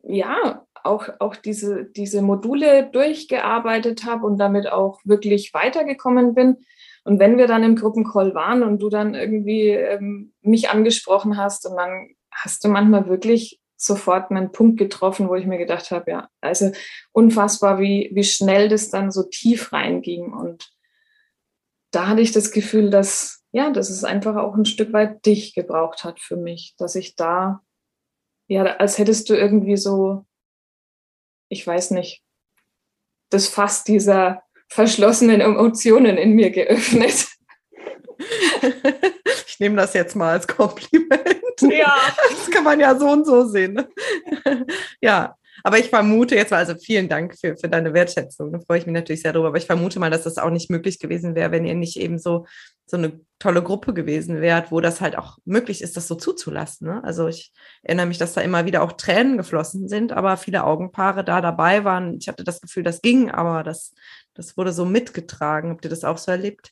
ja, 0.02 0.66
auch, 0.86 1.08
auch 1.18 1.36
diese, 1.36 1.84
diese 1.84 2.22
Module 2.22 2.88
durchgearbeitet 2.90 4.04
habe 4.04 4.24
und 4.24 4.38
damit 4.38 4.70
auch 4.70 5.00
wirklich 5.04 5.52
weitergekommen 5.52 6.34
bin. 6.34 6.58
Und 7.04 7.18
wenn 7.18 7.38
wir 7.38 7.46
dann 7.46 7.62
im 7.62 7.76
Gruppencall 7.76 8.34
waren 8.34 8.62
und 8.62 8.80
du 8.80 8.88
dann 8.88 9.14
irgendwie 9.14 9.68
ähm, 9.70 10.32
mich 10.42 10.70
angesprochen 10.70 11.36
hast 11.36 11.66
und 11.66 11.76
dann 11.76 12.10
hast 12.30 12.64
du 12.64 12.68
manchmal 12.68 13.08
wirklich 13.08 13.60
sofort 13.76 14.30
einen 14.30 14.52
Punkt 14.52 14.78
getroffen, 14.78 15.28
wo 15.28 15.34
ich 15.34 15.46
mir 15.46 15.58
gedacht 15.58 15.90
habe, 15.90 16.10
ja, 16.10 16.28
also 16.40 16.72
unfassbar, 17.12 17.78
wie, 17.78 18.10
wie 18.14 18.24
schnell 18.24 18.68
das 18.68 18.88
dann 18.88 19.10
so 19.10 19.22
tief 19.22 19.72
reinging. 19.72 20.32
Und 20.32 20.72
da 21.90 22.08
hatte 22.08 22.22
ich 22.22 22.32
das 22.32 22.52
Gefühl, 22.52 22.90
dass, 22.90 23.44
ja, 23.52 23.70
dass 23.70 23.90
es 23.90 24.02
einfach 24.02 24.36
auch 24.36 24.54
ein 24.54 24.64
Stück 24.64 24.92
weit 24.92 25.26
dich 25.26 25.54
gebraucht 25.54 26.04
hat 26.04 26.20
für 26.20 26.36
mich, 26.36 26.74
dass 26.78 26.94
ich 26.94 27.16
da 27.16 27.62
ja, 28.48 28.64
als 28.64 28.98
hättest 28.98 29.28
du 29.28 29.34
irgendwie 29.34 29.76
so, 29.76 30.24
ich 31.48 31.66
weiß 31.66 31.92
nicht, 31.92 32.22
das 33.30 33.48
Fass 33.48 33.84
dieser 33.84 34.42
verschlossenen 34.68 35.40
Emotionen 35.40 36.16
in 36.16 36.32
mir 36.32 36.50
geöffnet. 36.50 37.28
Ich 39.46 39.60
nehme 39.60 39.76
das 39.76 39.94
jetzt 39.94 40.14
mal 40.16 40.32
als 40.32 40.46
Kompliment. 40.46 41.62
Ja. 41.62 41.96
Das 42.30 42.50
kann 42.50 42.64
man 42.64 42.78
ja 42.78 42.94
so 42.98 43.08
und 43.08 43.24
so 43.24 43.46
sehen. 43.46 43.72
Ne? 43.74 43.88
Ja, 45.00 45.38
aber 45.66 45.80
ich 45.80 45.90
vermute 45.90 46.36
jetzt 46.36 46.52
mal, 46.52 46.58
also 46.58 46.76
vielen 46.76 47.08
Dank 47.08 47.36
für, 47.36 47.56
für 47.56 47.68
deine 47.68 47.92
Wertschätzung. 47.92 48.52
Da 48.52 48.60
freue 48.60 48.78
ich 48.78 48.86
mich 48.86 48.92
natürlich 48.92 49.22
sehr 49.22 49.32
drüber. 49.32 49.48
Aber 49.48 49.58
ich 49.58 49.66
vermute 49.66 49.98
mal, 49.98 50.12
dass 50.12 50.22
das 50.22 50.38
auch 50.38 50.50
nicht 50.50 50.70
möglich 50.70 51.00
gewesen 51.00 51.34
wäre, 51.34 51.50
wenn 51.50 51.64
ihr 51.64 51.74
nicht 51.74 51.98
eben 51.98 52.20
so, 52.20 52.46
so 52.86 52.96
eine 52.96 53.18
tolle 53.40 53.64
Gruppe 53.64 53.92
gewesen 53.92 54.40
wärt, 54.40 54.70
wo 54.70 54.80
das 54.80 55.00
halt 55.00 55.18
auch 55.18 55.38
möglich 55.44 55.82
ist, 55.82 55.96
das 55.96 56.06
so 56.06 56.14
zuzulassen. 56.14 56.86
Ne? 56.86 57.02
Also 57.02 57.26
ich 57.26 57.52
erinnere 57.82 58.06
mich, 58.06 58.16
dass 58.16 58.34
da 58.34 58.42
immer 58.42 58.64
wieder 58.64 58.80
auch 58.80 58.92
Tränen 58.92 59.38
geflossen 59.38 59.88
sind, 59.88 60.12
aber 60.12 60.36
viele 60.36 60.62
Augenpaare 60.62 61.24
da 61.24 61.40
dabei 61.40 61.82
waren. 61.82 62.16
Ich 62.20 62.28
hatte 62.28 62.44
das 62.44 62.60
Gefühl, 62.60 62.84
das 62.84 63.02
ging, 63.02 63.32
aber 63.32 63.64
das, 63.64 63.92
das 64.34 64.56
wurde 64.56 64.72
so 64.72 64.84
mitgetragen. 64.84 65.70
Habt 65.70 65.84
ihr 65.84 65.90
das 65.90 66.04
auch 66.04 66.18
so 66.18 66.30
erlebt? 66.30 66.70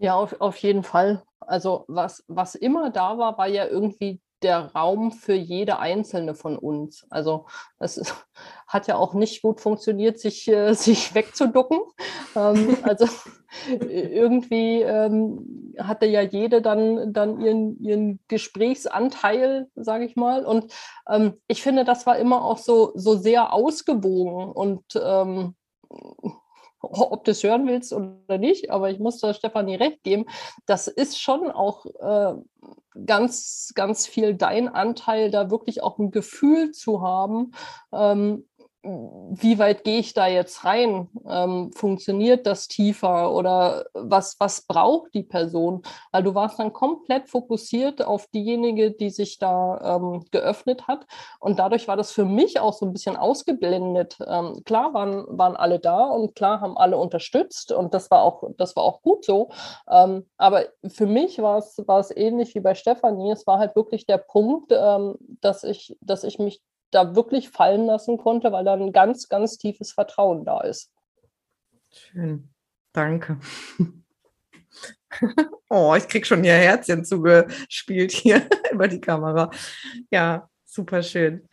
Ja, 0.00 0.16
auf, 0.16 0.38
auf 0.38 0.58
jeden 0.58 0.82
Fall. 0.82 1.22
Also 1.38 1.86
was, 1.88 2.24
was 2.28 2.56
immer 2.56 2.90
da 2.90 3.16
war, 3.16 3.38
war 3.38 3.48
ja 3.48 3.66
irgendwie 3.66 4.20
der 4.42 4.72
Raum 4.72 5.12
für 5.12 5.34
jede 5.34 5.78
einzelne 5.78 6.34
von 6.34 6.56
uns. 6.56 7.06
Also 7.10 7.46
es 7.78 8.00
hat 8.66 8.86
ja 8.86 8.96
auch 8.96 9.14
nicht 9.14 9.42
gut 9.42 9.60
funktioniert, 9.60 10.18
sich, 10.18 10.48
äh, 10.48 10.72
sich 10.74 11.14
wegzuducken. 11.14 11.80
Ähm, 12.36 12.76
also 12.82 13.06
irgendwie 13.68 14.82
ähm, 14.82 15.74
hatte 15.78 16.06
ja 16.06 16.22
jede 16.22 16.62
dann, 16.62 17.12
dann 17.12 17.40
ihren, 17.40 17.82
ihren 17.82 18.20
Gesprächsanteil, 18.28 19.68
sage 19.74 20.04
ich 20.04 20.16
mal. 20.16 20.44
Und 20.44 20.72
ähm, 21.08 21.34
ich 21.48 21.62
finde, 21.62 21.84
das 21.84 22.06
war 22.06 22.16
immer 22.16 22.44
auch 22.44 22.58
so, 22.58 22.92
so 22.94 23.16
sehr 23.16 23.52
ausgewogen 23.52 24.52
und 24.52 24.84
ähm, 25.02 25.54
ob 26.80 27.24
du 27.24 27.30
es 27.30 27.42
hören 27.42 27.66
willst 27.66 27.92
oder 27.92 28.38
nicht, 28.38 28.70
aber 28.70 28.90
ich 28.90 28.98
muss 28.98 29.20
da 29.20 29.34
Stefanie 29.34 29.76
recht 29.76 30.02
geben, 30.02 30.26
das 30.66 30.88
ist 30.88 31.20
schon 31.20 31.50
auch 31.50 31.86
äh, 31.86 32.34
ganz, 33.06 33.72
ganz 33.74 34.06
viel 34.06 34.34
dein 34.34 34.68
Anteil, 34.68 35.30
da 35.30 35.50
wirklich 35.50 35.82
auch 35.82 35.98
ein 35.98 36.10
Gefühl 36.10 36.72
zu 36.72 37.02
haben, 37.02 37.52
ähm, 37.92 38.48
wie 38.82 39.58
weit 39.58 39.84
gehe 39.84 39.98
ich 39.98 40.14
da 40.14 40.26
jetzt 40.26 40.64
rein? 40.64 41.08
Ähm, 41.28 41.70
funktioniert 41.74 42.46
das 42.46 42.66
tiefer 42.66 43.32
oder 43.32 43.84
was, 43.92 44.36
was 44.40 44.62
braucht 44.62 45.12
die 45.12 45.22
Person? 45.22 45.82
Weil 46.12 46.22
du 46.22 46.34
warst 46.34 46.58
dann 46.58 46.72
komplett 46.72 47.28
fokussiert 47.28 48.02
auf 48.02 48.26
diejenige, 48.28 48.90
die 48.90 49.10
sich 49.10 49.38
da 49.38 49.96
ähm, 49.96 50.24
geöffnet 50.30 50.88
hat. 50.88 51.06
Und 51.40 51.58
dadurch 51.58 51.88
war 51.88 51.96
das 51.98 52.10
für 52.12 52.24
mich 52.24 52.58
auch 52.58 52.72
so 52.72 52.86
ein 52.86 52.92
bisschen 52.94 53.16
ausgeblendet. 53.16 54.16
Ähm, 54.26 54.62
klar 54.64 54.94
waren, 54.94 55.26
waren 55.28 55.56
alle 55.56 55.78
da 55.78 56.06
und 56.06 56.34
klar 56.34 56.62
haben 56.62 56.78
alle 56.78 56.96
unterstützt 56.96 57.72
und 57.72 57.92
das 57.92 58.10
war 58.10 58.22
auch, 58.22 58.44
das 58.56 58.76
war 58.76 58.84
auch 58.84 59.02
gut 59.02 59.26
so. 59.26 59.50
Ähm, 59.90 60.26
aber 60.38 60.64
für 60.88 61.06
mich 61.06 61.40
war 61.42 61.58
es, 61.58 62.16
ähnlich 62.16 62.54
wie 62.54 62.60
bei 62.60 62.74
Stefanie. 62.74 63.30
Es 63.30 63.46
war 63.46 63.58
halt 63.58 63.76
wirklich 63.76 64.06
der 64.06 64.18
Punkt, 64.18 64.72
ähm, 64.72 65.16
dass 65.40 65.64
ich, 65.64 65.96
dass 66.00 66.24
ich 66.24 66.38
mich 66.38 66.62
da 66.90 67.14
wirklich 67.14 67.50
fallen 67.50 67.86
lassen 67.86 68.18
konnte, 68.18 68.52
weil 68.52 68.64
da 68.64 68.74
ein 68.74 68.92
ganz, 68.92 69.28
ganz 69.28 69.58
tiefes 69.58 69.92
Vertrauen 69.92 70.44
da 70.44 70.60
ist. 70.60 70.90
Schön. 71.90 72.48
Danke. 72.92 73.38
oh, 75.68 75.94
ich 75.96 76.08
kriege 76.08 76.26
schon 76.26 76.42
hier 76.42 76.54
Herzchen 76.54 77.04
zugespielt 77.04 78.12
hier 78.12 78.48
über 78.72 78.88
die 78.88 79.00
Kamera. 79.00 79.50
Ja, 80.10 80.48
super 80.64 81.02
schön. 81.02 81.48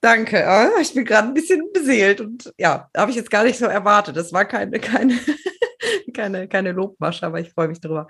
Danke. 0.00 0.44
Oh, 0.48 0.80
ich 0.80 0.94
bin 0.94 1.04
gerade 1.04 1.28
ein 1.28 1.34
bisschen 1.34 1.70
beseelt 1.72 2.20
und 2.22 2.52
ja, 2.56 2.88
habe 2.96 3.10
ich 3.10 3.16
jetzt 3.16 3.30
gar 3.30 3.44
nicht 3.44 3.58
so 3.58 3.66
erwartet. 3.66 4.16
Das 4.16 4.32
war 4.32 4.46
keine, 4.46 4.80
keine, 4.80 5.18
keine, 6.14 6.48
keine 6.48 6.72
Lobmasche, 6.72 7.26
aber 7.26 7.40
ich 7.40 7.52
freue 7.52 7.68
mich 7.68 7.80
drüber. 7.80 8.06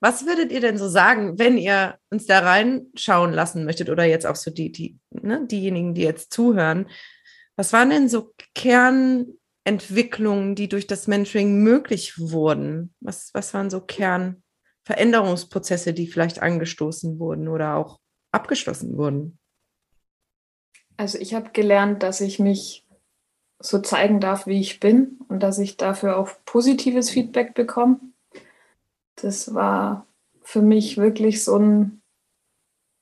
Was 0.00 0.26
würdet 0.26 0.52
ihr 0.52 0.60
denn 0.60 0.78
so 0.78 0.88
sagen, 0.88 1.38
wenn 1.38 1.58
ihr 1.58 1.98
uns 2.10 2.24
da 2.26 2.38
reinschauen 2.40 3.32
lassen 3.32 3.64
möchtet 3.64 3.90
oder 3.90 4.04
jetzt 4.04 4.26
auch 4.26 4.36
so 4.36 4.50
die, 4.50 4.70
die, 4.70 4.98
ne, 5.10 5.46
diejenigen, 5.46 5.94
die 5.94 6.02
jetzt 6.02 6.32
zuhören? 6.32 6.88
Was 7.56 7.72
waren 7.72 7.90
denn 7.90 8.08
so 8.08 8.32
Kernentwicklungen, 8.54 10.54
die 10.54 10.68
durch 10.68 10.86
das 10.86 11.08
Mentoring 11.08 11.60
möglich 11.62 12.16
wurden? 12.18 12.94
Was, 13.00 13.30
was 13.34 13.52
waren 13.54 13.70
so 13.70 13.80
Kernveränderungsprozesse, 13.80 15.92
die 15.92 16.06
vielleicht 16.06 16.40
angestoßen 16.40 17.18
wurden 17.18 17.48
oder 17.48 17.74
auch 17.74 17.98
abgeschlossen 18.30 18.96
wurden? 18.96 19.40
Also 20.96 21.18
ich 21.18 21.34
habe 21.34 21.50
gelernt, 21.50 22.04
dass 22.04 22.20
ich 22.20 22.38
mich 22.38 22.86
so 23.60 23.80
zeigen 23.80 24.20
darf, 24.20 24.46
wie 24.46 24.60
ich 24.60 24.78
bin 24.78 25.18
und 25.28 25.42
dass 25.42 25.58
ich 25.58 25.76
dafür 25.76 26.16
auch 26.16 26.30
positives 26.44 27.10
Feedback 27.10 27.54
bekomme. 27.54 27.98
Das 29.22 29.54
war 29.54 30.06
für 30.42 30.62
mich 30.62 30.96
wirklich 30.96 31.44
so 31.44 31.56
ein, 31.56 32.00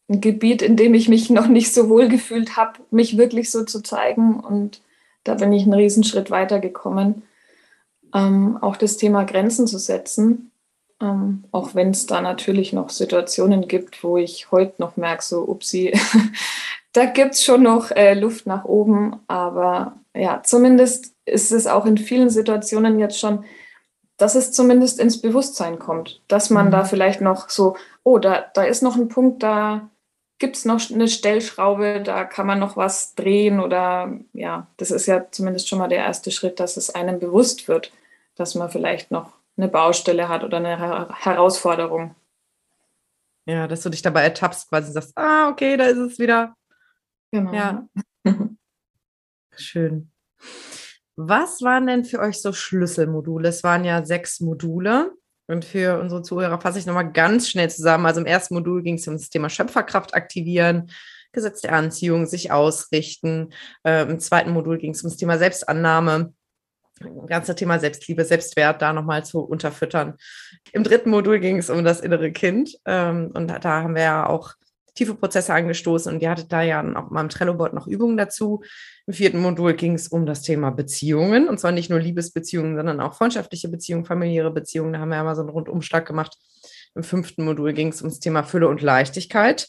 ein 0.09 0.21
Gebiet, 0.21 0.63
in 0.63 0.77
dem 0.77 0.95
ich 0.95 1.09
mich 1.09 1.31
noch 1.31 1.47
nicht 1.47 1.73
so 1.73 1.89
wohl 1.89 2.09
gefühlt 2.09 2.57
habe, 2.57 2.81
mich 2.91 3.17
wirklich 3.17 3.51
so 3.51 3.65
zu 3.65 3.83
zeigen. 3.83 4.41
Und 4.41 4.83
da 5.25 5.35
bin 5.35 5.53
ich 5.53 5.63
einen 5.63 5.75
Riesenschritt 5.75 6.31
weitergekommen. 6.31 7.23
Ähm, 8.15 8.59
auch 8.61 8.77
das 8.77 8.97
Thema 8.97 9.25
Grenzen 9.25 9.67
zu 9.67 9.79
setzen, 9.79 10.51
ähm, 11.01 11.45
auch 11.53 11.75
wenn 11.75 11.91
es 11.91 12.07
da 12.07 12.21
natürlich 12.21 12.73
noch 12.73 12.91
Situationen 12.91 13.69
gibt, 13.69 14.03
wo 14.03 14.17
ich 14.17 14.51
heute 14.51 14.75
noch 14.79 14.97
merke, 14.97 15.23
so, 15.23 15.43
upsie, 15.43 15.93
da 16.93 17.05
gibt 17.05 17.35
es 17.35 17.45
schon 17.45 17.63
noch 17.63 17.91
äh, 17.91 18.15
Luft 18.15 18.47
nach 18.47 18.65
oben. 18.65 19.17
Aber 19.27 19.99
ja, 20.15 20.43
zumindest 20.43 21.15
ist 21.27 21.53
es 21.53 21.67
auch 21.67 21.85
in 21.85 21.99
vielen 21.99 22.31
Situationen 22.31 22.99
jetzt 22.99 23.19
schon, 23.19 23.45
dass 24.17 24.35
es 24.35 24.53
zumindest 24.53 24.99
ins 24.99 25.21
Bewusstsein 25.21 25.79
kommt, 25.79 26.23
dass 26.29 26.51
man 26.51 26.67
mhm. 26.67 26.71
da 26.71 26.85
vielleicht 26.85 27.21
noch 27.21 27.49
so, 27.49 27.77
oh, 28.03 28.19
da, 28.19 28.47
da 28.55 28.63
ist 28.63 28.83
noch 28.83 28.97
ein 28.97 29.09
Punkt, 29.09 29.43
da 29.43 29.91
gibt 30.39 30.57
es 30.57 30.65
noch 30.65 30.81
eine 30.91 31.09
Stellschraube, 31.09 32.03
da 32.03 32.25
kann 32.25 32.47
man 32.47 32.59
noch 32.59 32.77
was 32.77 33.15
drehen 33.15 33.61
oder 33.61 34.13
ja, 34.33 34.67
das 34.77 34.91
ist 34.91 35.07
ja 35.07 35.31
zumindest 35.31 35.69
schon 35.69 35.79
mal 35.79 35.89
der 35.89 35.99
erste 35.99 36.31
Schritt, 36.31 36.61
dass 36.61 36.77
es 36.77 36.95
einem 36.95 37.19
bewusst 37.19 37.69
wird, 37.69 37.93
dass 38.35 38.55
man 38.55 38.71
vielleicht 38.71 39.11
noch 39.11 39.33
eine 39.57 39.69
Baustelle 39.69 40.29
hat 40.29 40.45
oder 40.45 40.59
eine 40.59 41.09
Herausforderung. 41.19 42.15
Ja, 43.47 43.69
dass 43.69 43.83
du 43.83 43.91
dich 43.91 44.03
dabei 44.03 44.23
ertappst, 44.23 44.69
quasi 44.69 44.93
sagst, 44.93 45.17
ah, 45.17 45.49
okay, 45.49 45.77
da 45.77 45.85
ist 45.87 45.99
es 45.99 46.19
wieder. 46.19 46.55
Genau. 47.31 47.53
Ja. 47.55 47.89
Schön. 49.57 50.11
Was 51.17 51.63
waren 51.63 51.87
denn 51.87 52.05
für 52.05 52.21
euch 52.21 52.41
so 52.41 52.53
Schlüsselmodule? 52.53 53.49
Es 53.49 53.65
waren 53.65 53.85
ja 53.85 54.05
sechs 54.05 54.41
Module. 54.41 55.13
Und 55.49 55.65
für 55.65 55.99
unsere 56.01 56.23
Zuhörer 56.23 56.61
fasse 56.61 56.79
ich 56.79 56.87
nochmal 56.87 57.13
ganz 57.13 57.49
schnell 57.49 57.71
zusammen. 57.71 58.07
Also 58.07 58.21
im 58.21 58.27
ersten 58.27 58.55
Modul 58.55 58.83
ging 58.83 58.97
es 58.97 59.07
um 59.07 59.15
das 59.15 59.31
Thema 59.31 59.49
Schöpferkraft 59.49 60.15
aktivieren, 60.15 60.91
Gesetz 61.33 61.61
der 61.61 61.73
Anziehung, 61.73 62.27
sich 62.27 62.51
ausrichten. 62.51 63.53
Äh, 63.85 64.03
Im 64.03 64.19
zweiten 64.19 64.51
Modul 64.51 64.79
ging 64.79 64.93
es 64.93 65.03
um 65.03 65.11
das 65.11 65.19
Thema 65.19 65.39
Selbstannahme, 65.39 66.35
ganze 67.27 67.55
Thema 67.55 67.79
Selbstliebe, 67.79 68.25
Selbstwert 68.25 68.83
da 68.83 68.93
nochmal 68.93 69.25
zu 69.25 69.41
unterfüttern. 69.41 70.15
Im 70.73 70.83
dritten 70.83 71.11
Modul 71.11 71.39
ging 71.39 71.59
es 71.59 71.71
um 71.71 71.85
das 71.85 72.01
innere 72.01 72.33
Kind. 72.33 72.77
Ähm, 72.85 73.31
und 73.33 73.47
da 73.49 73.83
haben 73.83 73.95
wir 73.95 74.03
ja 74.03 74.27
auch 74.27 74.55
tiefe 74.95 75.15
Prozesse 75.15 75.55
angestoßen 75.55 76.13
und 76.13 76.23
ihr 76.23 76.31
hattet 76.31 76.51
da 76.51 76.63
ja 76.63 76.81
auch 76.81 77.11
mal 77.11 77.21
im 77.21 77.29
Trello-Board 77.29 77.75
noch 77.75 77.87
Übungen 77.87 78.17
dazu. 78.17 78.63
Im 79.09 79.15
vierten 79.15 79.41
Modul 79.41 79.75
ging 79.75 79.95
es 79.95 80.09
um 80.09 80.27
das 80.27 80.43
Thema 80.43 80.71
Beziehungen 80.71 81.49
und 81.49 81.61
zwar 81.61 81.71
nicht 81.71 81.91
nur 81.91 82.01
Liebesbeziehungen, 82.01 82.75
sondern 82.77 83.01
auch 83.01 83.15
freundschaftliche 83.15 83.69
Beziehungen, 83.69 84.05
familiäre 84.05 84.51
Beziehungen. 84.51 84.93
Da 84.93 84.99
haben 84.99 85.11
wir 85.11 85.17
ja 85.17 85.25
mal 85.25 85.37
so 85.37 85.43
einen 85.43 85.51
Rundumschlag 85.51 86.07
gemacht. 86.07 86.37
Im 86.97 87.05
fünften 87.05 87.45
Modul 87.45 87.73
ging 87.73 87.89
es 87.89 88.03
ums 88.03 88.19
Thema 88.19 88.43
Fülle 88.43 88.69
und 88.69 88.83
Leichtigkeit 88.83 89.69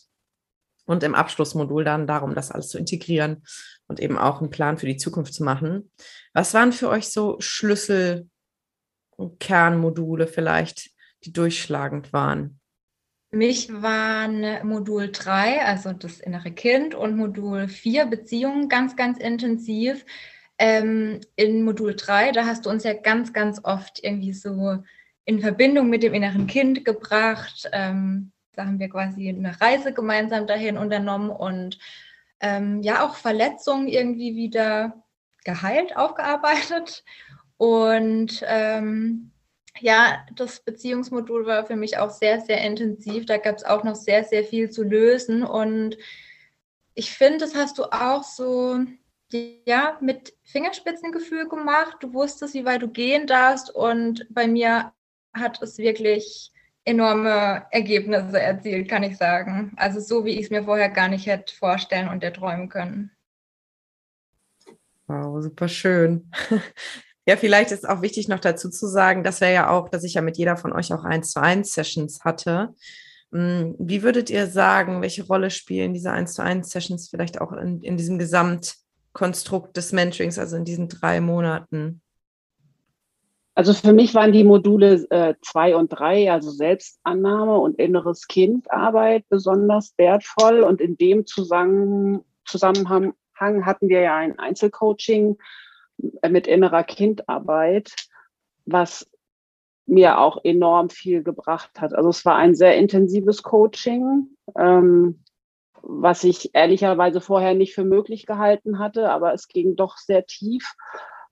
und 0.85 1.03
im 1.03 1.13
Abschlussmodul 1.13 1.83
dann 1.83 2.07
darum, 2.07 2.33
das 2.33 2.49
alles 2.49 2.69
zu 2.69 2.79
integrieren 2.79 3.43
und 3.87 3.99
eben 3.99 4.17
auch 4.17 4.41
einen 4.41 4.49
Plan 4.49 4.79
für 4.79 4.87
die 4.87 4.97
Zukunft 4.97 5.35
zu 5.35 5.43
machen. 5.43 5.91
Was 6.33 6.55
waren 6.55 6.71
für 6.71 6.89
euch 6.89 7.09
so 7.09 7.35
Schlüssel- 7.39 8.29
und 9.17 9.39
Kernmodule 9.39 10.25
vielleicht, 10.25 10.89
die 11.25 11.33
durchschlagend 11.33 12.11
waren? 12.11 12.59
Für 13.29 13.37
mich 13.37 13.69
waren 13.81 14.65
Modul 14.65 15.11
3, 15.11 15.65
also 15.65 15.91
das 15.91 16.21
innere 16.21 16.51
Kind, 16.51 16.95
und 16.95 17.17
Modul 17.17 17.67
4, 17.67 18.05
Beziehungen, 18.05 18.69
ganz, 18.69 18.95
ganz 18.95 19.17
intensiv. 19.17 20.05
Ähm, 20.57 21.19
in 21.35 21.63
Modul 21.63 21.95
3, 21.95 22.31
da 22.31 22.45
hast 22.45 22.65
du 22.65 22.69
uns 22.69 22.83
ja 22.83 22.93
ganz, 22.93 23.33
ganz 23.33 23.59
oft 23.63 24.01
irgendwie 24.01 24.33
so 24.33 24.81
in 25.25 25.41
Verbindung 25.41 25.89
mit 25.89 26.03
dem 26.03 26.13
inneren 26.13 26.47
Kind 26.47 26.85
gebracht. 26.85 27.69
Ähm, 27.73 28.31
da 28.53 28.65
haben 28.65 28.79
wir 28.79 28.89
quasi 28.89 29.27
eine 29.27 29.59
Reise 29.59 29.93
gemeinsam 29.93 30.47
dahin 30.47 30.77
unternommen 30.77 31.29
und 31.29 31.77
ähm, 32.39 32.81
ja 32.81 33.05
auch 33.05 33.15
Verletzungen 33.15 33.89
irgendwie 33.89 34.35
wieder 34.35 35.03
geheilt, 35.43 35.97
aufgearbeitet. 35.97 37.03
Und 37.57 38.41
ähm, 38.47 39.31
ja, 39.79 40.25
das 40.35 40.59
Beziehungsmodul 40.59 41.45
war 41.45 41.65
für 41.65 41.75
mich 41.75 41.97
auch 41.97 42.09
sehr, 42.09 42.41
sehr 42.41 42.61
intensiv. 42.61 43.25
Da 43.25 43.37
gab 43.37 43.57
es 43.57 43.63
auch 43.63 43.83
noch 43.83 43.95
sehr, 43.95 44.23
sehr 44.23 44.43
viel 44.43 44.69
zu 44.69 44.83
lösen. 44.83 45.43
Und 45.43 45.97
ich 46.93 47.11
finde, 47.11 47.39
das 47.39 47.55
hast 47.55 47.77
du 47.77 47.83
auch 47.85 48.23
so 48.23 48.79
ja, 49.65 49.97
mit 50.01 50.33
Fingerspitzengefühl 50.43 51.47
gemacht. 51.47 51.97
Du 51.99 52.13
wusstest, 52.13 52.53
wie 52.53 52.65
weit 52.65 52.81
du 52.81 52.87
gehen 52.87 53.27
darfst. 53.27 53.73
Und 53.73 54.25
bei 54.29 54.47
mir 54.47 54.93
hat 55.33 55.61
es 55.61 55.77
wirklich 55.77 56.51
enorme 56.85 57.65
Ergebnisse 57.71 58.39
erzielt, 58.39 58.89
kann 58.89 59.03
ich 59.03 59.17
sagen. 59.17 59.73
Also 59.75 59.99
so, 59.99 60.23
wie 60.23 60.39
ich 60.39 60.45
es 60.45 60.49
mir 60.49 60.63
vorher 60.63 60.89
gar 60.89 61.09
nicht 61.09 61.25
hätte 61.25 61.53
vorstellen 61.53 62.07
und 62.07 62.23
erträumen 62.23 62.69
können. 62.69 63.11
Wow, 65.07 65.41
super 65.41 65.67
schön. 65.67 66.31
Ja, 67.27 67.35
vielleicht 67.35 67.71
ist 67.71 67.87
auch 67.87 68.01
wichtig 68.01 68.29
noch 68.29 68.39
dazu 68.39 68.69
zu 68.69 68.87
sagen, 68.87 69.21
dass 69.21 69.41
wir 69.41 69.49
ja 69.49 69.69
auch, 69.69 69.89
dass 69.89 70.05
ich 70.05 70.13
ja 70.13 70.21
mit 70.21 70.37
jeder 70.37 70.55
von 70.55 70.71
euch 70.71 70.93
auch 70.93 71.03
eins 71.03 71.31
zu 71.31 71.41
eins 71.41 71.73
Sessions 71.73 72.23
hatte. 72.23 72.73
Hm, 73.33 73.75
wie 73.79 74.01
würdet 74.01 74.29
ihr 74.29 74.47
sagen, 74.47 75.01
welche 75.01 75.27
Rolle 75.27 75.49
spielen 75.49 75.93
diese 75.93 76.11
eins 76.11 76.33
zu 76.33 76.41
eins 76.41 76.69
Sessions 76.69 77.09
vielleicht 77.09 77.41
auch 77.41 77.51
in, 77.51 77.81
in 77.81 77.97
diesem 77.97 78.17
Gesamtkonstrukt 78.17 79.75
des 79.75 79.91
Mentorings, 79.91 80.39
also 80.39 80.55
in 80.55 80.63
diesen 80.63 80.87
drei 80.87 81.19
Monaten? 81.19 82.01
Also 83.55 83.73
für 83.73 83.91
mich 83.91 84.15
waren 84.15 84.31
die 84.31 84.45
Module 84.45 85.05
äh, 85.09 85.33
und 85.73 85.89
drei, 85.89 86.31
also 86.31 86.49
Selbstannahme 86.51 87.57
und 87.57 87.77
inneres 87.77 88.27
Kindarbeit, 88.27 89.25
besonders 89.27 89.93
wertvoll. 89.97 90.61
Und 90.61 90.79
in 90.79 90.95
dem 90.95 91.25
Zusammenhang 91.25 92.23
hatten 93.65 93.89
wir 93.89 93.99
ja 93.99 94.15
ein 94.15 94.39
Einzelcoaching 94.39 95.37
mit 96.29 96.47
innerer 96.47 96.83
Kindarbeit, 96.83 97.93
was 98.65 99.09
mir 99.85 100.19
auch 100.19 100.43
enorm 100.43 100.89
viel 100.89 101.23
gebracht 101.23 101.79
hat. 101.79 101.93
Also 101.93 102.09
es 102.09 102.25
war 102.25 102.35
ein 102.35 102.55
sehr 102.55 102.77
intensives 102.77 103.41
Coaching, 103.41 104.27
ähm, 104.57 105.23
was 105.81 106.23
ich 106.23 106.53
ehrlicherweise 106.53 107.21
vorher 107.21 107.53
nicht 107.53 107.73
für 107.73 107.85
möglich 107.85 108.25
gehalten 108.25 108.79
hatte, 108.79 109.09
aber 109.09 109.33
es 109.33 109.47
ging 109.47 109.75
doch 109.75 109.97
sehr 109.97 110.25
tief 110.25 110.75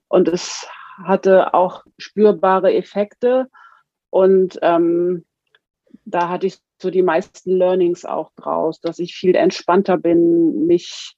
und 0.08 0.30
es 0.30 0.68
hatte 1.04 1.54
auch 1.54 1.84
spürbare 1.98 2.74
Effekte 2.74 3.50
und 4.10 4.58
ähm, 4.62 5.26
da 6.06 6.30
hatte 6.30 6.48
ich 6.48 6.60
so 6.82 6.90
die 6.90 7.04
meisten 7.04 7.52
Learnings 7.52 8.06
auch 8.06 8.32
draus, 8.36 8.80
dass 8.80 9.00
ich 9.00 9.16
viel 9.16 9.36
entspannter 9.36 9.98
bin, 9.98 10.68
mich 10.68 11.18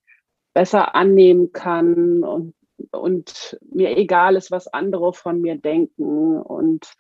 besser 0.54 0.96
annehmen 0.96 1.52
kann 1.52 2.24
und 2.24 2.56
und 2.92 3.58
mir 3.72 3.98
egal 3.98 4.36
ist, 4.36 4.52
was 4.52 4.68
andere 4.68 5.14
von 5.14 5.42
mir 5.42 5.56
denken 5.56 6.42
und 6.42 6.94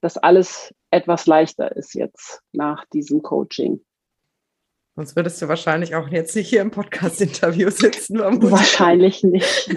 dass 0.00 0.18
alles 0.18 0.74
etwas 0.90 1.26
leichter 1.26 1.74
ist 1.76 1.94
jetzt 1.94 2.42
nach 2.52 2.84
diesem 2.86 3.22
Coaching. 3.22 3.80
Sonst 4.96 5.16
würdest 5.16 5.42
du 5.42 5.48
wahrscheinlich 5.48 5.96
auch 5.96 6.08
jetzt 6.08 6.36
nicht 6.36 6.48
hier 6.48 6.60
im 6.60 6.70
Podcast-Interview 6.70 7.68
sitzen. 7.70 8.20
Wahrscheinlich 8.20 9.24
nicht. 9.24 9.76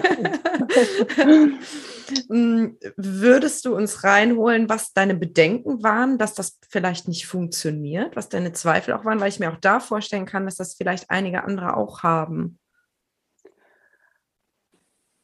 Mm, 2.28 2.78
würdest 2.96 3.66
du 3.66 3.76
uns 3.76 4.02
reinholen, 4.02 4.70
was 4.70 4.94
deine 4.94 5.14
Bedenken 5.14 5.82
waren, 5.82 6.16
dass 6.16 6.32
das 6.32 6.58
vielleicht 6.68 7.06
nicht 7.06 7.26
funktioniert, 7.26 8.16
was 8.16 8.30
deine 8.30 8.52
Zweifel 8.52 8.94
auch 8.94 9.04
waren, 9.04 9.20
weil 9.20 9.28
ich 9.28 9.40
mir 9.40 9.52
auch 9.52 9.58
da 9.60 9.78
vorstellen 9.78 10.24
kann, 10.24 10.46
dass 10.46 10.56
das 10.56 10.74
vielleicht 10.74 11.10
einige 11.10 11.44
andere 11.44 11.76
auch 11.76 12.02
haben? 12.02 12.58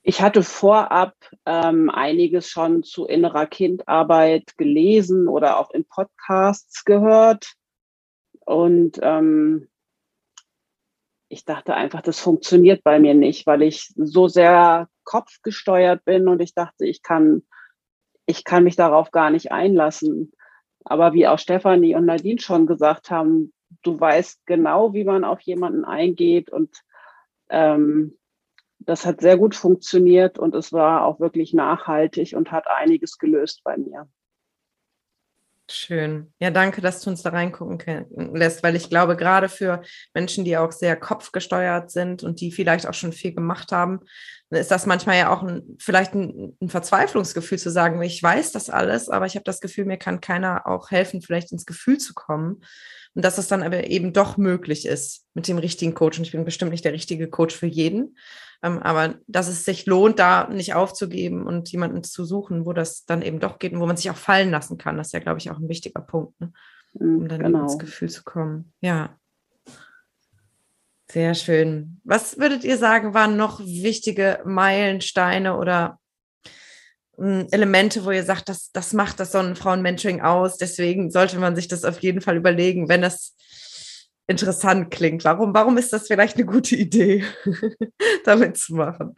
Ich 0.07 0.21
hatte 0.21 0.43
vorab 0.43 1.15
ähm, 1.47 1.89
einiges 1.89 2.51
schon 2.51 2.83
zu 2.83 3.07
innerer 3.07 3.47
Kindarbeit 3.47 4.55
gelesen 4.59 5.29
oder 5.29 5.59
auch 5.59 5.71
in 5.71 5.87
Podcasts 5.87 6.85
gehört. 6.85 7.55
Und 8.45 9.01
ähm, 9.01 9.71
ich 11.31 11.47
dachte 11.47 11.73
einfach, 11.73 12.03
das 12.03 12.21
funktioniert 12.21 12.85
bei 12.85 12.99
mir 13.01 13.15
nicht, 13.15 13.47
weil 13.47 13.63
ich 13.63 13.95
so 13.97 14.29
sehr 14.29 14.91
kopfgesteuert 15.05 16.05
bin 16.05 16.29
und 16.29 16.43
ich 16.43 16.53
dachte, 16.53 16.85
ich 16.85 17.01
kann, 17.03 17.43
ich 18.27 18.45
kann 18.45 18.65
mich 18.65 18.77
darauf 18.77 19.11
gar 19.11 19.31
nicht 19.31 19.53
einlassen. 19.53 20.33
Aber 20.85 21.15
wie 21.15 21.27
auch 21.27 21.39
Stefanie 21.39 21.95
und 21.95 22.05
Nadine 22.05 22.43
schon 22.43 22.67
gesagt 22.67 23.11
haben, 23.11 23.55
du 23.83 23.99
weißt 23.99 24.45
genau, 24.45 24.93
wie 24.93 25.05
man 25.05 25.25
auf 25.25 25.41
jemanden 25.41 25.87
eingeht 25.87 26.51
und 26.51 26.77
ähm, 27.49 28.19
das 28.87 29.07
hat 29.07 29.21
sehr 29.21 29.37
gut 29.37 29.55
funktioniert 29.55 30.39
und 30.39 30.55
es 30.55 30.73
war 30.73 31.05
auch 31.05 31.21
wirklich 31.21 31.53
nachhaltig 31.53 32.35
und 32.37 32.53
hat 32.53 32.67
einiges 32.69 33.19
gelöst 33.19 33.63
bei 33.65 33.77
mir. 33.77 34.09
Schön. 35.71 36.31
Ja, 36.41 36.51
danke, 36.51 36.83
dass 36.83 37.01
du 37.01 37.09
uns 37.09 37.23
da 37.23 37.31
reingucken 37.31 38.07
lässt, 38.35 38.63
weil 38.63 38.77
ich 38.77 38.91
glaube, 38.91 39.17
gerade 39.17 39.49
für 39.49 39.81
Menschen, 40.13 40.45
die 40.45 40.59
auch 40.59 40.73
sehr 40.73 40.95
kopfgesteuert 40.95 41.91
sind 41.91 42.23
und 42.23 42.43
die 42.43 42.53
vielleicht 42.53 42.87
auch 42.87 42.93
schon 42.93 43.15
viel 43.15 43.35
gemacht 43.35 43.73
haben, 43.73 44.01
ist 44.51 44.71
das 44.71 44.85
manchmal 44.85 45.17
ja 45.17 45.33
auch 45.33 45.43
ein, 45.43 45.63
vielleicht 45.79 46.15
ein, 46.15 46.55
ein 46.61 46.69
Verzweiflungsgefühl 46.69 47.59
zu 47.59 47.71
sagen, 47.71 48.03
ich 48.03 48.23
weiß 48.23 48.53
das 48.53 48.69
alles, 48.69 49.09
aber 49.09 49.25
ich 49.25 49.37
habe 49.37 49.45
das 49.45 49.61
Gefühl, 49.61 49.87
mir 49.87 49.97
kann 49.97 50.21
keiner 50.21 50.67
auch 50.67 50.91
helfen, 50.91 51.23
vielleicht 51.23 51.51
ins 51.51 51.65
Gefühl 51.65 51.97
zu 51.97 52.13
kommen. 52.13 52.61
Und 53.15 53.25
dass 53.25 53.39
es 53.39 53.49
dann 53.49 53.63
aber 53.63 53.89
eben 53.89 54.13
doch 54.13 54.37
möglich 54.37 54.87
ist 54.87 55.27
mit 55.35 55.47
dem 55.47 55.59
richtigen 55.59 55.95
Coach. 55.95 56.19
Und 56.19 56.25
ich 56.25 56.33
bin 56.33 56.45
bestimmt 56.45 56.73
nicht 56.73 56.85
der 56.85 56.93
richtige 56.93 57.29
Coach 57.29 57.55
für 57.55 57.67
jeden. 57.67 58.17
Ähm, 58.63 58.79
aber 58.79 59.17
dass 59.27 59.49
es 59.49 59.65
sich 59.65 59.87
lohnt, 59.87 60.19
da 60.19 60.49
nicht 60.49 60.75
aufzugeben 60.75 61.47
und 61.47 61.71
jemanden 61.71 62.03
zu 62.03 62.25
suchen, 62.25 62.65
wo 62.67 62.73
das 62.73 63.05
dann 63.05 63.23
eben 63.23 63.39
doch 63.39 63.59
geht 63.59 63.73
und 63.73 63.81
wo 63.81 63.87
man 63.87 63.97
sich 63.97 64.11
auch 64.11 64.17
fallen 64.17 64.51
lassen 64.51 64.79
kann. 64.79 64.97
Das 64.97 65.09
ist 65.09 65.13
ja, 65.13 65.21
glaube 65.21 65.39
ich, 65.39 65.51
auch 65.51 65.59
ein 65.59 65.69
wichtiger 65.69 66.01
Punkt, 66.01 66.41
ne? 66.41 66.53
Mhm, 66.95 67.19
um 67.19 67.29
dann 67.29 67.43
genau. 67.43 67.63
ins 67.63 67.79
Gefühl 67.79 68.09
zu 68.09 68.25
kommen. 68.25 68.73
Ja. 68.81 69.19
Sehr 71.11 71.35
schön. 71.35 72.01
Was 72.05 72.39
würdet 72.39 72.65
ihr 72.65 72.79
sagen, 72.79 73.15
waren 73.15 73.37
noch 73.37 73.61
wichtige 73.61 74.41
Meilensteine 74.45 75.57
oder 75.57 76.01
Elemente, 77.19 78.05
wo 78.05 78.11
ihr 78.11 78.25
sagt, 78.25 78.49
das, 78.49 78.71
das 78.73 78.93
macht 78.93 79.21
das 79.21 79.33
Sonnenfrauen-Mentoring 79.33 80.21
aus. 80.21 80.57
Deswegen 80.57 81.11
sollte 81.11 81.39
man 81.39 81.57
sich 81.57 81.69
das 81.69 81.85
auf 81.85 82.01
jeden 82.01 82.21
Fall 82.21 82.37
überlegen, 82.37 82.89
wenn 82.89 83.03
das 83.03 83.35
interessant 84.27 84.91
klingt. 84.91 85.25
Warum, 85.25 85.55
warum 85.55 85.77
ist 85.79 85.93
das 85.93 86.07
vielleicht 86.07 86.37
eine 86.37 86.47
gute 86.47 86.77
Idee, 86.77 87.25
damit 88.25 88.57
zu 88.57 88.75
machen? 88.75 89.17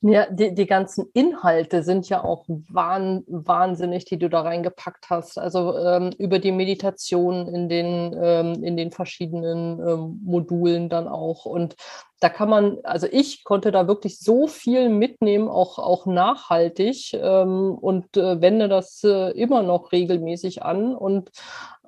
Ja, 0.00 0.26
die, 0.30 0.54
die 0.54 0.66
ganzen 0.66 1.06
Inhalte 1.12 1.82
sind 1.82 2.08
ja 2.08 2.22
auch 2.22 2.44
wahn, 2.46 3.24
wahnsinnig, 3.26 4.04
die 4.04 4.16
du 4.16 4.30
da 4.30 4.42
reingepackt 4.42 5.10
hast. 5.10 5.38
Also 5.38 5.76
ähm, 5.76 6.12
über 6.18 6.38
die 6.38 6.52
Meditation 6.52 7.48
in 7.48 7.68
den, 7.68 8.16
ähm, 8.16 8.62
in 8.62 8.76
den 8.76 8.92
verschiedenen 8.92 9.80
ähm, 9.80 10.20
Modulen 10.24 10.88
dann 10.88 11.08
auch. 11.08 11.46
Und 11.46 11.74
da 12.20 12.28
kann 12.28 12.48
man, 12.48 12.78
also 12.84 13.08
ich 13.10 13.42
konnte 13.42 13.72
da 13.72 13.88
wirklich 13.88 14.20
so 14.20 14.46
viel 14.46 14.88
mitnehmen, 14.88 15.48
auch, 15.48 15.80
auch 15.80 16.06
nachhaltig 16.06 17.14
ähm, 17.14 17.74
und 17.74 18.16
äh, 18.16 18.40
wende 18.40 18.68
das 18.68 19.02
äh, 19.02 19.30
immer 19.32 19.64
noch 19.64 19.90
regelmäßig 19.90 20.62
an 20.62 20.94
und 20.94 21.30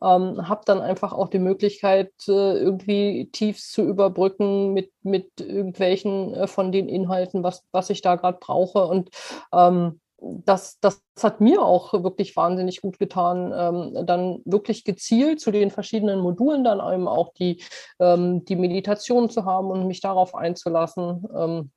ähm, 0.03 0.49
habe 0.49 0.63
dann 0.65 0.81
einfach 0.81 1.13
auch 1.13 1.29
die 1.29 1.39
Möglichkeit, 1.39 2.13
äh, 2.29 2.59
irgendwie 2.59 3.29
Tiefs 3.33 3.71
zu 3.71 3.83
überbrücken 3.83 4.73
mit, 4.73 4.93
mit 5.03 5.41
irgendwelchen 5.41 6.35
äh, 6.35 6.47
von 6.47 6.73
den 6.73 6.89
Inhalten, 6.89 7.43
was, 7.43 7.65
was 7.73 7.91
ich 7.91 8.03
da 8.03 8.17
gerade 8.17 8.39
brauche. 8.41 8.87
Und 8.87 9.11
ähm, 9.53 10.01
das, 10.21 10.79
das 10.81 11.03
hat 11.23 11.41
mir 11.41 11.63
auch 11.63 11.93
wirklich 11.93 12.37
wahnsinnig 12.37 12.81
gut 12.83 12.99
getan, 12.99 13.53
ähm, 13.57 14.07
dann 14.07 14.43
wirklich 14.45 14.85
gezielt 14.85 15.41
zu 15.41 15.51
den 15.51 15.71
verschiedenen 15.71 16.21
Modulen 16.21 16.65
dann 16.65 16.79
eben 16.79 17.09
auch 17.09 17.33
die, 17.33 17.63
ähm, 17.99 18.45
die 18.45 18.57
Meditation 18.57 19.31
zu 19.31 19.45
haben 19.45 19.71
und 19.71 19.87
mich 19.87 20.01
darauf 20.01 20.35
einzulassen. 20.35 21.27
Ähm, 21.35 21.71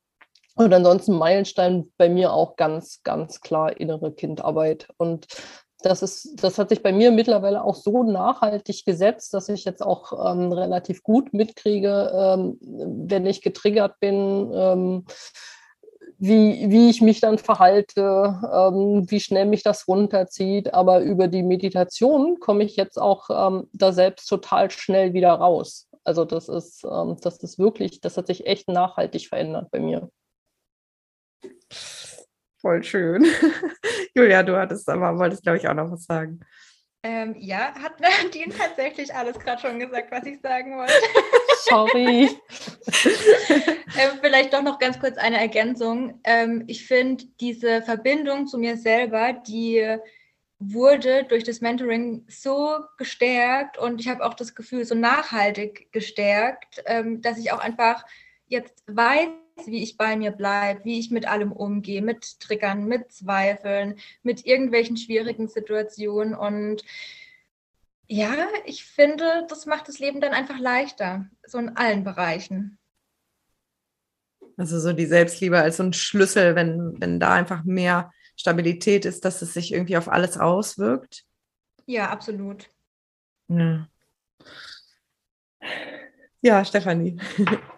und 0.55 0.71
ansonsten 0.71 1.17
Meilenstein 1.17 1.91
bei 1.97 2.09
mir 2.09 2.31
auch 2.31 2.55
ganz, 2.57 3.01
ganz 3.03 3.41
klar 3.41 3.79
innere 3.79 4.11
Kindarbeit. 4.11 4.87
Und 4.97 5.25
das, 5.83 6.01
ist, 6.01 6.43
das 6.43 6.57
hat 6.57 6.69
sich 6.69 6.81
bei 6.81 6.91
mir 6.91 7.11
mittlerweile 7.11 7.63
auch 7.63 7.75
so 7.75 8.03
nachhaltig 8.03 8.85
gesetzt, 8.85 9.33
dass 9.33 9.49
ich 9.49 9.65
jetzt 9.65 9.83
auch 9.83 10.31
ähm, 10.31 10.51
relativ 10.51 11.03
gut 11.03 11.33
mitkriege, 11.33 12.11
ähm, 12.13 12.57
wenn 12.61 13.25
ich 13.25 13.41
getriggert 13.41 13.99
bin, 13.99 14.51
ähm, 14.53 15.05
wie, 16.17 16.69
wie 16.69 16.89
ich 16.89 17.01
mich 17.01 17.19
dann 17.19 17.37
verhalte, 17.37 18.01
ähm, 18.01 19.05
wie 19.09 19.19
schnell 19.19 19.45
mich 19.45 19.63
das 19.63 19.87
runterzieht. 19.87 20.73
Aber 20.73 21.01
über 21.01 21.27
die 21.27 21.43
Meditation 21.43 22.39
komme 22.39 22.63
ich 22.63 22.77
jetzt 22.77 22.97
auch 22.97 23.29
ähm, 23.29 23.67
da 23.73 23.91
selbst 23.91 24.27
total 24.27 24.71
schnell 24.71 25.13
wieder 25.13 25.31
raus. 25.33 25.89
Also 26.05 26.23
das 26.23 26.47
ist, 26.49 26.83
ähm, 26.85 27.17
das 27.21 27.37
ist 27.37 27.59
wirklich, 27.59 27.99
das 27.99 28.17
hat 28.17 28.27
sich 28.27 28.45
echt 28.47 28.69
nachhaltig 28.69 29.27
verändert 29.27 29.69
bei 29.71 29.79
mir. 29.79 30.09
Voll 32.63 32.81
schön. 32.81 33.27
Julia, 34.15 34.41
du 34.41 34.55
hattest 34.55 34.87
aber, 34.87 35.19
wolltest, 35.19 35.43
glaube 35.43 35.57
ich, 35.57 35.67
auch 35.67 35.73
noch 35.73 35.91
was 35.91 36.05
sagen. 36.05 36.39
Ähm, 37.03 37.35
ja, 37.37 37.75
hat 37.75 37.99
Nadine 38.23 38.53
tatsächlich 38.57 39.13
alles 39.13 39.37
gerade 39.37 39.61
schon 39.61 39.79
gesagt, 39.79 40.09
was 40.09 40.25
ich 40.25 40.39
sagen 40.39 40.77
wollte. 40.77 40.93
Sorry. 41.65 42.29
ähm, 43.99 44.17
vielleicht 44.21 44.53
doch 44.53 44.61
noch 44.61 44.79
ganz 44.79 44.97
kurz 44.97 45.17
eine 45.17 45.41
Ergänzung. 45.41 46.21
Ähm, 46.23 46.63
ich 46.67 46.87
finde, 46.87 47.25
diese 47.41 47.81
Verbindung 47.81 48.47
zu 48.47 48.57
mir 48.57 48.77
selber, 48.77 49.33
die 49.33 49.97
wurde 50.57 51.25
durch 51.25 51.43
das 51.43 51.59
Mentoring 51.59 52.25
so 52.29 52.77
gestärkt 52.97 53.77
und 53.77 53.99
ich 53.99 54.07
habe 54.07 54.23
auch 54.23 54.35
das 54.35 54.55
Gefühl, 54.55 54.85
so 54.85 54.95
nachhaltig 54.95 55.91
gestärkt, 55.91 56.81
ähm, 56.85 57.21
dass 57.21 57.37
ich 57.37 57.51
auch 57.51 57.59
einfach 57.59 58.05
jetzt 58.47 58.85
weiß, 58.87 59.27
wie 59.65 59.83
ich 59.83 59.97
bei 59.97 60.15
mir 60.15 60.31
bleibe, 60.31 60.83
wie 60.85 60.99
ich 60.99 61.11
mit 61.11 61.27
allem 61.27 61.51
umgehe, 61.51 62.01
mit 62.01 62.39
Triggern, 62.39 62.85
mit 62.85 63.11
Zweifeln, 63.11 63.99
mit 64.21 64.45
irgendwelchen 64.45 64.97
schwierigen 64.97 65.47
Situationen. 65.47 66.35
Und 66.35 66.83
ja, 68.07 68.35
ich 68.65 68.85
finde, 68.85 69.45
das 69.47 69.65
macht 69.65 69.87
das 69.87 69.99
Leben 69.99 70.21
dann 70.21 70.33
einfach 70.33 70.59
leichter, 70.59 71.25
so 71.45 71.57
in 71.57 71.75
allen 71.77 72.03
Bereichen. 72.03 72.77
Also 74.57 74.79
so 74.79 74.93
die 74.93 75.05
Selbstliebe 75.05 75.59
als 75.59 75.77
so 75.77 75.83
ein 75.83 75.93
Schlüssel, 75.93 76.55
wenn, 76.55 76.99
wenn 76.99 77.19
da 77.19 77.33
einfach 77.33 77.63
mehr 77.63 78.11
Stabilität 78.35 79.05
ist, 79.05 79.25
dass 79.25 79.41
es 79.41 79.53
sich 79.53 79.73
irgendwie 79.73 79.97
auf 79.97 80.09
alles 80.09 80.37
auswirkt. 80.37 81.25
Ja, 81.85 82.09
absolut. 82.09 82.69
Ja, 83.47 83.87
ja 86.41 86.65
Stefanie. 86.65 87.17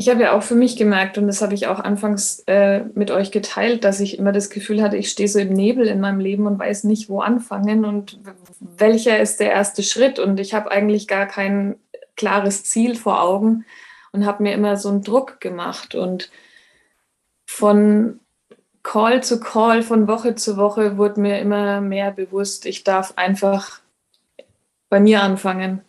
Ich 0.00 0.08
habe 0.08 0.22
ja 0.22 0.32
auch 0.32 0.42
für 0.42 0.54
mich 0.54 0.76
gemerkt, 0.76 1.18
und 1.18 1.26
das 1.26 1.42
habe 1.42 1.52
ich 1.52 1.66
auch 1.66 1.78
anfangs 1.78 2.42
äh, 2.46 2.84
mit 2.94 3.10
euch 3.10 3.30
geteilt, 3.30 3.84
dass 3.84 4.00
ich 4.00 4.18
immer 4.18 4.32
das 4.32 4.48
Gefühl 4.48 4.80
hatte, 4.80 4.96
ich 4.96 5.10
stehe 5.10 5.28
so 5.28 5.38
im 5.38 5.52
Nebel 5.52 5.86
in 5.86 6.00
meinem 6.00 6.20
Leben 6.20 6.46
und 6.46 6.58
weiß 6.58 6.84
nicht, 6.84 7.10
wo 7.10 7.20
anfangen 7.20 7.84
und 7.84 8.18
welcher 8.60 9.20
ist 9.20 9.40
der 9.40 9.52
erste 9.52 9.82
Schritt. 9.82 10.18
Und 10.18 10.40
ich 10.40 10.54
habe 10.54 10.70
eigentlich 10.70 11.06
gar 11.06 11.26
kein 11.26 11.76
klares 12.16 12.64
Ziel 12.64 12.94
vor 12.94 13.20
Augen 13.20 13.66
und 14.12 14.24
habe 14.24 14.42
mir 14.42 14.54
immer 14.54 14.78
so 14.78 14.88
einen 14.88 15.02
Druck 15.02 15.38
gemacht. 15.38 15.94
Und 15.94 16.30
von 17.44 18.20
Call 18.82 19.22
zu 19.22 19.38
Call, 19.38 19.82
von 19.82 20.08
Woche 20.08 20.34
zu 20.34 20.56
Woche 20.56 20.96
wurde 20.96 21.20
mir 21.20 21.40
immer 21.40 21.82
mehr 21.82 22.10
bewusst, 22.10 22.64
ich 22.64 22.84
darf 22.84 23.12
einfach 23.16 23.82
bei 24.88 24.98
mir 24.98 25.22
anfangen. 25.22 25.82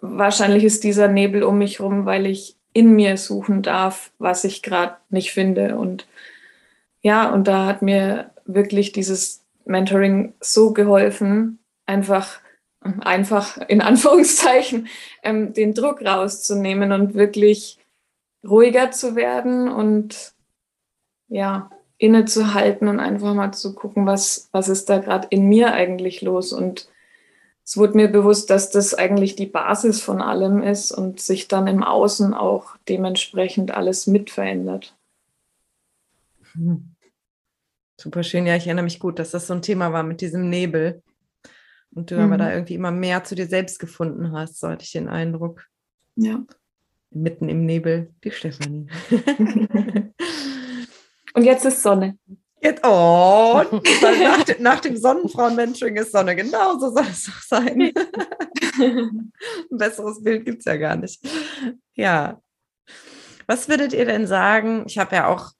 Wahrscheinlich 0.00 0.64
ist 0.64 0.84
dieser 0.84 1.08
Nebel 1.08 1.42
um 1.42 1.58
mich 1.58 1.80
herum, 1.80 2.06
weil 2.06 2.24
ich 2.24 2.55
in 2.76 2.94
mir 2.94 3.16
suchen 3.16 3.62
darf, 3.62 4.12
was 4.18 4.44
ich 4.44 4.62
gerade 4.62 4.98
nicht 5.08 5.32
finde. 5.32 5.78
Und 5.78 6.06
ja, 7.00 7.32
und 7.32 7.48
da 7.48 7.64
hat 7.64 7.80
mir 7.80 8.32
wirklich 8.44 8.92
dieses 8.92 9.42
Mentoring 9.64 10.34
so 10.40 10.74
geholfen, 10.74 11.58
einfach, 11.86 12.40
einfach 13.00 13.56
in 13.68 13.80
Anführungszeichen, 13.90 14.88
ähm, 15.22 15.54
den 15.54 15.72
Druck 15.72 16.04
rauszunehmen 16.04 16.92
und 16.92 17.14
wirklich 17.14 17.78
ruhiger 18.46 18.90
zu 18.90 19.16
werden 19.16 19.70
und 19.70 20.34
ja, 21.28 21.70
innezuhalten 21.96 22.88
und 22.88 23.00
einfach 23.00 23.32
mal 23.32 23.52
zu 23.52 23.74
gucken, 23.74 24.04
was, 24.04 24.50
was 24.52 24.68
ist 24.68 24.90
da 24.90 24.98
gerade 24.98 25.28
in 25.30 25.48
mir 25.48 25.72
eigentlich 25.72 26.20
los 26.20 26.52
und 26.52 26.90
es 27.66 27.76
wurde 27.76 27.96
mir 27.96 28.06
bewusst, 28.06 28.48
dass 28.48 28.70
das 28.70 28.94
eigentlich 28.94 29.34
die 29.34 29.46
Basis 29.46 30.00
von 30.00 30.22
allem 30.22 30.62
ist 30.62 30.92
und 30.92 31.18
sich 31.18 31.48
dann 31.48 31.66
im 31.66 31.82
Außen 31.82 32.32
auch 32.32 32.76
dementsprechend 32.88 33.72
alles 33.72 34.06
mit 34.06 34.30
verändert. 34.30 34.96
Hm. 36.52 36.94
Super 38.00 38.22
schön. 38.22 38.46
Ja, 38.46 38.54
ich 38.54 38.66
erinnere 38.66 38.84
mich 38.84 39.00
gut, 39.00 39.18
dass 39.18 39.32
das 39.32 39.48
so 39.48 39.54
ein 39.54 39.62
Thema 39.62 39.92
war 39.92 40.04
mit 40.04 40.20
diesem 40.20 40.48
Nebel. 40.48 41.02
Und 41.92 42.12
du 42.12 42.14
mhm. 42.14 42.20
aber 42.20 42.38
da 42.38 42.52
irgendwie 42.52 42.74
immer 42.74 42.92
mehr 42.92 43.24
zu 43.24 43.34
dir 43.34 43.48
selbst 43.48 43.80
gefunden 43.80 44.30
hast, 44.30 44.60
so 44.60 44.68
hatte 44.68 44.84
ich 44.84 44.92
den 44.92 45.08
Eindruck. 45.08 45.66
Ja. 46.14 46.44
Mitten 47.10 47.48
im 47.48 47.66
Nebel, 47.66 48.14
die 48.22 48.30
Stefanie. 48.30 48.86
und 51.34 51.42
jetzt 51.42 51.64
ist 51.64 51.82
Sonne. 51.82 52.16
Jetzt, 52.66 52.84
oh, 52.84 53.62
nach, 54.02 54.58
nach, 54.58 54.80
dem 54.80 54.96
Sonnenfrauen-Mentoring 54.96 55.96
ist 55.98 56.10
Sonne. 56.10 56.34
Genau 56.34 56.76
so 56.78 56.90
soll 56.90 57.06
es 57.08 57.28
auch 57.28 57.42
sein. 57.42 57.92
Ein 58.80 59.32
besseres 59.70 60.20
Bild 60.20 60.44
gibt 60.44 60.58
es 60.58 60.64
ja 60.64 60.76
gar 60.76 60.96
nicht. 60.96 61.24
Ja. 61.94 62.40
Was 63.46 63.68
würdet 63.68 63.92
ihr 63.92 64.04
denn 64.04 64.26
sagen? 64.26 64.82
Ich 64.88 64.98
habe 64.98 65.14
ja 65.14 65.28
auch 65.28 65.52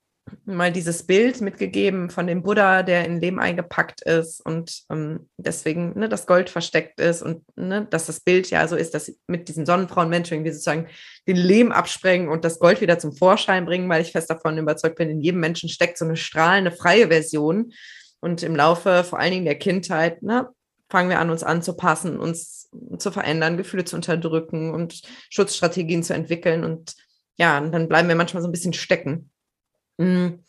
mal 0.45 0.73
dieses 0.73 1.05
Bild 1.05 1.41
mitgegeben 1.41 2.11
von 2.11 2.27
dem 2.27 2.43
Buddha, 2.43 2.83
der 2.83 3.05
in 3.05 3.21
Lehm 3.21 3.39
eingepackt 3.39 4.03
ist 4.03 4.41
und 4.45 4.83
ähm, 4.91 5.29
deswegen 5.37 5.99
ne, 5.99 6.09
das 6.09 6.27
Gold 6.27 6.51
versteckt 6.51 7.01
ist 7.01 7.23
und 7.23 7.43
ne, 7.57 7.87
dass 7.91 8.07
das 8.07 8.21
Bild 8.21 8.51
ja 8.51 8.67
so 8.67 8.77
ist, 8.77 8.95
dass 8.95 9.13
mit 9.27 9.49
diesem 9.49 9.67
Sonnenfrauen-Mentoring 9.67 10.45
wir 10.45 10.53
sozusagen 10.53 10.89
den 11.29 11.37
Lehm 11.37 11.73
absprengen 11.73 12.29
und 12.29 12.45
das 12.45 12.59
Gold 12.59 12.81
wieder 12.81 12.99
zum 12.99 13.13
Vorschein 13.13 13.67
bringen, 13.67 13.89
weil 13.89 14.03
ich 14.03 14.13
fest 14.13 14.31
davon 14.31 14.59
überzeugt 14.59 14.97
bin, 14.97 15.11
in 15.11 15.21
jedem 15.21 15.41
Menschen 15.41 15.69
steckt 15.69 15.99
so 15.99 16.05
eine 16.05 16.17
strahlende, 16.17 16.73
freie 16.73 17.09
Version. 17.09 17.73
Und 18.21 18.43
im 18.43 18.57
Laufe 18.57 19.05
vor 19.05 19.19
allen 19.19 19.33
Dingen 19.33 19.45
der 19.45 19.59
Kindheit, 19.59 20.23
ne, 20.23 20.49
fangen 20.89 21.11
wir 21.11 21.21
an, 21.21 21.31
uns 21.31 21.43
anzupassen, 21.43 22.19
uns 22.19 22.69
zu 22.99 23.11
verändern, 23.11 23.57
Gefühle 23.57 23.85
zu 23.85 23.97
unterdrücken 23.97 24.73
und 24.73 25.03
Schutzstrategien 25.31 26.03
zu 26.03 26.15
entwickeln. 26.15 26.65
Und 26.65 26.95
ja, 27.37 27.59
und 27.59 27.73
dann 27.73 27.89
bleiben 27.89 28.09
wir 28.09 28.17
manchmal 28.17 28.43
so 28.43 28.49
ein 28.49 28.53
bisschen 28.53 28.73
stecken. 28.73 29.31
Mm. 29.99 30.41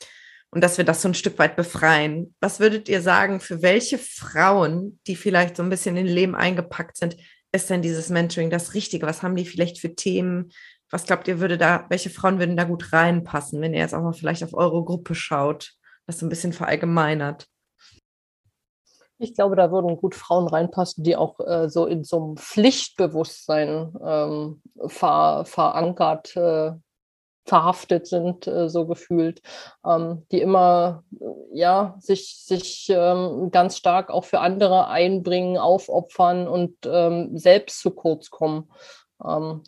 Und 0.50 0.64
dass 0.64 0.78
wir 0.78 0.86
das 0.86 1.02
so 1.02 1.10
ein 1.10 1.14
Stück 1.14 1.38
weit 1.40 1.56
befreien. 1.56 2.34
Was 2.40 2.60
würdet 2.60 2.88
ihr 2.88 3.02
sagen, 3.02 3.42
für 3.42 3.62
welche 3.62 3.98
Frauen, 3.98 5.00
die 5.06 5.16
vielleicht 5.16 5.58
so 5.58 5.64
ein 5.64 5.70
bisschen 5.70 5.98
in 5.98 6.08
Leben 6.08 6.36
eingepackt 6.36 6.98
sind, 6.98 7.18
ist 7.52 7.70
denn 7.70 7.82
dieses 7.82 8.10
Mentoring 8.10 8.50
das 8.50 8.74
Richtige? 8.74 9.06
Was 9.06 9.24
haben 9.24 9.36
die 9.36 9.46
vielleicht 9.46 9.80
für 9.80 9.94
Themen? 9.94 10.52
Was 10.90 11.06
glaubt 11.06 11.28
ihr, 11.28 11.40
würde 11.40 11.58
da, 11.58 11.86
welche 11.90 12.10
Frauen 12.10 12.40
würden 12.40 12.56
da 12.56 12.64
gut 12.64 12.94
reinpassen, 12.94 13.62
wenn 13.62 13.74
ihr 13.74 13.82
jetzt 13.82 13.94
auch 13.94 14.02
mal 14.02 14.14
vielleicht 14.14 14.44
auf 14.44 14.54
eure 14.54 14.84
Gruppe 14.84 15.16
schaut, 15.16 15.74
das 16.06 16.20
so 16.20 16.26
ein 16.26 16.30
bisschen 16.30 16.54
verallgemeinert? 16.54 17.48
Ich 19.20 19.34
glaube, 19.34 19.56
da 19.56 19.72
würden 19.72 19.98
gut 19.98 20.16
Frauen 20.16 20.48
reinpassen, 20.48 21.04
die 21.04 21.16
auch 21.16 21.40
äh, 21.40 21.70
so 21.70 21.88
in 21.88 22.04
so 22.04 22.24
einem 22.24 22.38
Pflichtbewusstsein 22.38 23.94
ähm, 24.06 24.62
ver, 24.88 25.44
verankert, 25.46 26.36
äh, 26.38 26.74
verhaftet 27.48 28.08
sind, 28.08 28.46
äh, 28.46 28.70
so 28.70 28.86
gefühlt, 28.86 29.42
ähm, 29.86 30.26
die 30.32 30.42
immer 30.42 31.04
ja, 31.54 31.96
sich, 32.00 32.44
sich 32.44 32.92
ähm, 32.94 33.50
ganz 33.52 33.78
stark 33.78 34.12
auch 34.12 34.26
für 34.26 34.40
andere 34.42 34.88
einbringen, 34.88 35.58
aufopfern 35.58 36.48
und 36.48 36.76
ähm, 36.86 37.38
selbst 37.38 37.80
zu 37.80 37.92
kurz 37.92 38.30
kommen. 38.30 38.70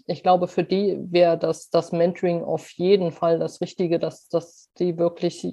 Ich 0.05 0.21
glaube, 0.21 0.47
für 0.47 0.63
die 0.63 0.95
wäre 1.09 1.35
das, 1.35 1.71
das 1.71 1.91
Mentoring 1.91 2.43
auf 2.43 2.69
jeden 2.73 3.11
Fall 3.11 3.39
das 3.39 3.61
Richtige, 3.61 3.97
dass, 3.97 4.29
dass 4.29 4.69
die 4.77 4.99
wirklich 4.99 5.43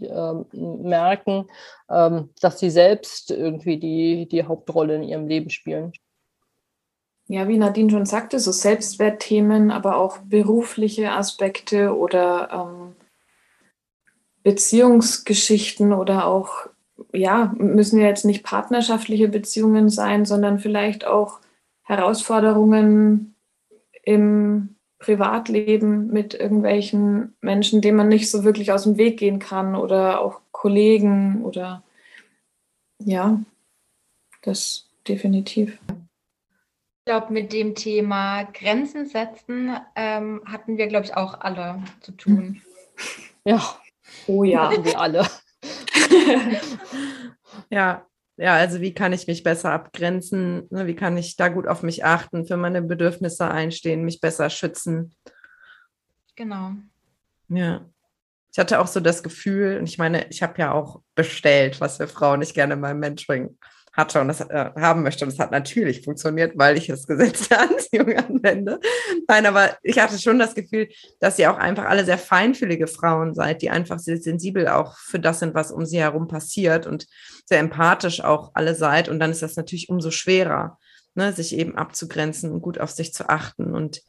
merken, 0.52 1.46
dass 1.88 2.58
sie 2.58 2.68
selbst 2.68 3.30
irgendwie 3.30 3.78
die, 3.78 4.28
die 4.28 4.44
Hauptrolle 4.44 4.96
in 4.96 5.02
ihrem 5.02 5.26
Leben 5.26 5.48
spielen. 5.48 5.92
Ja, 7.28 7.48
wie 7.48 7.58
Nadine 7.58 7.90
schon 7.90 8.06
sagte, 8.06 8.38
so 8.38 8.52
Selbstwertthemen, 8.52 9.72
aber 9.72 9.96
auch 9.96 10.18
berufliche 10.18 11.10
Aspekte 11.10 11.96
oder 11.96 12.50
ähm, 12.52 12.96
Beziehungsgeschichten 14.44 15.92
oder 15.92 16.26
auch, 16.26 16.68
ja, 17.12 17.52
müssen 17.58 18.00
ja 18.00 18.06
jetzt 18.06 18.24
nicht 18.24 18.44
partnerschaftliche 18.44 19.28
Beziehungen 19.28 19.88
sein, 19.88 20.24
sondern 20.24 20.60
vielleicht 20.60 21.04
auch 21.04 21.40
Herausforderungen 21.82 23.34
im 24.04 24.76
Privatleben 24.98 26.06
mit 26.06 26.34
irgendwelchen 26.34 27.34
Menschen, 27.40 27.80
denen 27.80 27.96
man 27.96 28.08
nicht 28.08 28.30
so 28.30 28.44
wirklich 28.44 28.70
aus 28.70 28.84
dem 28.84 28.98
Weg 28.98 29.18
gehen 29.18 29.40
kann 29.40 29.74
oder 29.74 30.20
auch 30.20 30.40
Kollegen 30.52 31.44
oder 31.44 31.82
ja, 32.98 33.40
das 34.42 34.86
definitiv. 35.06 35.78
Ich 37.06 37.12
glaube, 37.12 37.32
mit 37.32 37.52
dem 37.52 37.76
Thema 37.76 38.42
Grenzen 38.42 39.06
setzen 39.06 39.76
ähm, 39.94 40.42
hatten 40.44 40.76
wir, 40.76 40.88
glaube 40.88 41.04
ich, 41.04 41.16
auch 41.16 41.40
alle 41.40 41.80
zu 42.00 42.12
tun. 42.12 42.60
Ja. 43.44 43.62
Oh 44.26 44.42
ja, 44.42 44.72
wir 44.84 44.98
alle. 44.98 45.24
ja, 47.70 48.04
ja, 48.36 48.54
also 48.54 48.80
wie 48.80 48.92
kann 48.92 49.12
ich 49.12 49.28
mich 49.28 49.44
besser 49.44 49.70
abgrenzen? 49.70 50.66
Ne, 50.70 50.88
wie 50.88 50.96
kann 50.96 51.16
ich 51.16 51.36
da 51.36 51.46
gut 51.46 51.68
auf 51.68 51.84
mich 51.84 52.04
achten, 52.04 52.44
für 52.44 52.56
meine 52.56 52.82
Bedürfnisse 52.82 53.48
einstehen, 53.48 54.04
mich 54.04 54.20
besser 54.20 54.50
schützen? 54.50 55.14
Genau. 56.34 56.72
Ja. 57.50 57.84
Ich 58.50 58.58
hatte 58.58 58.80
auch 58.80 58.88
so 58.88 58.98
das 58.98 59.22
Gefühl, 59.22 59.78
und 59.78 59.88
ich 59.88 59.98
meine, 59.98 60.26
ich 60.30 60.42
habe 60.42 60.58
ja 60.58 60.72
auch 60.72 61.02
bestellt, 61.14 61.80
was 61.80 62.00
wir 62.00 62.08
Frauen 62.08 62.40
nicht 62.40 62.54
gerne 62.54 62.74
in 62.74 62.80
meinem 62.80 62.98
Mentoring 62.98 63.56
hatte 63.96 64.20
und 64.20 64.28
das 64.28 64.40
äh, 64.40 64.70
haben 64.76 65.02
möchte. 65.02 65.24
Und 65.24 65.32
es 65.32 65.38
hat 65.38 65.50
natürlich 65.50 66.02
funktioniert, 66.02 66.56
weil 66.56 66.76
ich 66.76 66.86
das 66.86 67.06
Gesetz 67.06 67.48
der 67.48 67.60
Anziehung 67.70 68.12
anwende. 68.14 68.78
Nein, 69.26 69.46
aber 69.46 69.76
ich 69.82 69.98
hatte 69.98 70.18
schon 70.18 70.38
das 70.38 70.54
Gefühl, 70.54 70.88
dass 71.18 71.38
ihr 71.38 71.50
auch 71.50 71.58
einfach 71.58 71.86
alle 71.86 72.04
sehr 72.04 72.18
feinfühlige 72.18 72.86
Frauen 72.86 73.34
seid, 73.34 73.62
die 73.62 73.70
einfach 73.70 73.98
sehr 73.98 74.18
sensibel 74.18 74.68
auch 74.68 74.98
für 74.98 75.18
das 75.18 75.38
sind, 75.38 75.54
was 75.54 75.72
um 75.72 75.86
sie 75.86 75.98
herum 75.98 76.28
passiert 76.28 76.86
und 76.86 77.06
sehr 77.46 77.60
empathisch 77.60 78.22
auch 78.22 78.50
alle 78.54 78.74
seid. 78.74 79.08
Und 79.08 79.18
dann 79.18 79.30
ist 79.30 79.42
das 79.42 79.56
natürlich 79.56 79.88
umso 79.88 80.10
schwerer, 80.10 80.78
ne, 81.14 81.32
sich 81.32 81.56
eben 81.56 81.76
abzugrenzen 81.76 82.52
und 82.52 82.60
gut 82.60 82.78
auf 82.78 82.90
sich 82.90 83.14
zu 83.14 83.28
achten 83.28 83.74
und 83.74 84.02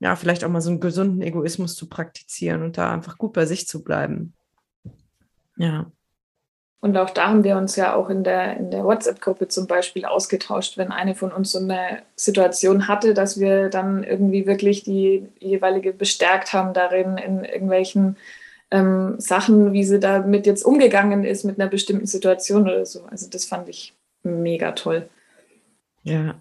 ja, 0.00 0.14
vielleicht 0.14 0.44
auch 0.44 0.48
mal 0.48 0.60
so 0.60 0.70
einen 0.70 0.80
gesunden 0.80 1.22
Egoismus 1.22 1.74
zu 1.74 1.88
praktizieren 1.88 2.62
und 2.62 2.78
da 2.78 2.92
einfach 2.92 3.18
gut 3.18 3.32
bei 3.32 3.46
sich 3.46 3.66
zu 3.66 3.82
bleiben. 3.82 4.34
Ja. 5.56 5.90
Und 6.80 6.96
auch 6.96 7.10
da 7.10 7.28
haben 7.28 7.42
wir 7.42 7.56
uns 7.56 7.74
ja 7.74 7.94
auch 7.94 8.08
in 8.08 8.22
der, 8.22 8.56
in 8.56 8.70
der 8.70 8.84
WhatsApp-Gruppe 8.84 9.48
zum 9.48 9.66
Beispiel 9.66 10.04
ausgetauscht, 10.04 10.78
wenn 10.78 10.92
eine 10.92 11.16
von 11.16 11.32
uns 11.32 11.50
so 11.50 11.58
eine 11.58 12.02
Situation 12.14 12.86
hatte, 12.86 13.14
dass 13.14 13.40
wir 13.40 13.68
dann 13.68 14.04
irgendwie 14.04 14.46
wirklich 14.46 14.84
die 14.84 15.26
jeweilige 15.40 15.92
bestärkt 15.92 16.52
haben 16.52 16.74
darin, 16.74 17.18
in 17.18 17.44
irgendwelchen 17.44 18.16
ähm, 18.70 19.16
Sachen, 19.18 19.72
wie 19.72 19.82
sie 19.82 19.98
damit 19.98 20.46
jetzt 20.46 20.62
umgegangen 20.62 21.24
ist 21.24 21.42
mit 21.42 21.60
einer 21.60 21.68
bestimmten 21.68 22.06
Situation 22.06 22.62
oder 22.62 22.86
so. 22.86 23.02
Also 23.10 23.28
das 23.28 23.44
fand 23.44 23.68
ich 23.68 23.96
mega 24.22 24.70
toll. 24.72 25.08
Ja. 26.04 26.40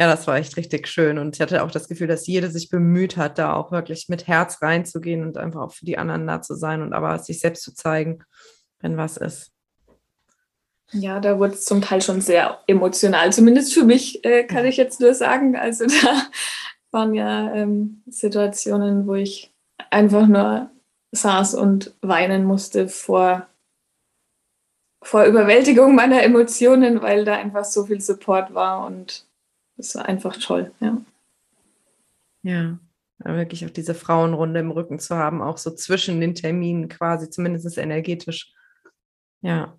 Ja, 0.00 0.06
das 0.06 0.26
war 0.26 0.36
echt 0.36 0.56
richtig 0.56 0.88
schön. 0.88 1.18
Und 1.18 1.36
ich 1.36 1.40
hatte 1.40 1.62
auch 1.62 1.70
das 1.72 1.88
Gefühl, 1.88 2.06
dass 2.06 2.26
jede 2.26 2.50
sich 2.50 2.68
bemüht 2.68 3.16
hat, 3.16 3.38
da 3.38 3.54
auch 3.54 3.70
wirklich 3.70 4.08
mit 4.08 4.26
Herz 4.26 4.62
reinzugehen 4.62 5.24
und 5.24 5.38
einfach 5.38 5.60
auch 5.60 5.72
für 5.72 5.84
die 5.84 5.98
anderen 5.98 6.26
da 6.26 6.40
zu 6.40 6.54
sein 6.54 6.82
und 6.82 6.92
aber 6.92 7.18
sich 7.18 7.40
selbst 7.40 7.62
zu 7.62 7.74
zeigen 7.74 8.24
wenn 8.80 8.96
was 8.96 9.16
ist. 9.16 9.52
Ja, 10.92 11.20
da 11.20 11.38
wurde 11.38 11.54
es 11.54 11.64
zum 11.64 11.82
Teil 11.82 12.00
schon 12.00 12.20
sehr 12.20 12.60
emotional. 12.66 13.32
Zumindest 13.32 13.74
für 13.74 13.84
mich 13.84 14.24
äh, 14.24 14.44
kann 14.44 14.64
ich 14.64 14.76
jetzt 14.76 15.00
nur 15.00 15.14
sagen. 15.14 15.56
Also 15.56 15.86
da 16.02 16.22
waren 16.90 17.14
ja 17.14 17.52
ähm, 17.54 18.02
Situationen, 18.06 19.06
wo 19.06 19.14
ich 19.14 19.52
einfach 19.90 20.26
nur 20.26 20.70
saß 21.12 21.54
und 21.54 21.94
weinen 22.00 22.44
musste 22.44 22.88
vor, 22.88 23.46
vor 25.02 25.24
Überwältigung 25.24 25.94
meiner 25.94 26.22
Emotionen, 26.22 27.02
weil 27.02 27.24
da 27.24 27.34
einfach 27.34 27.64
so 27.64 27.86
viel 27.86 28.00
Support 28.00 28.54
war 28.54 28.86
und 28.86 29.26
es 29.76 29.94
war 29.94 30.06
einfach 30.06 30.36
toll, 30.36 30.72
ja. 30.80 30.96
Ja, 32.42 32.78
wirklich 33.24 33.64
auch 33.66 33.70
diese 33.70 33.94
Frauenrunde 33.94 34.60
im 34.60 34.70
Rücken 34.70 34.98
zu 34.98 35.16
haben, 35.16 35.42
auch 35.42 35.58
so 35.58 35.70
zwischen 35.70 36.20
den 36.20 36.34
Terminen 36.34 36.88
quasi, 36.88 37.30
zumindest 37.30 37.76
energetisch. 37.78 38.52
Ja. 39.40 39.78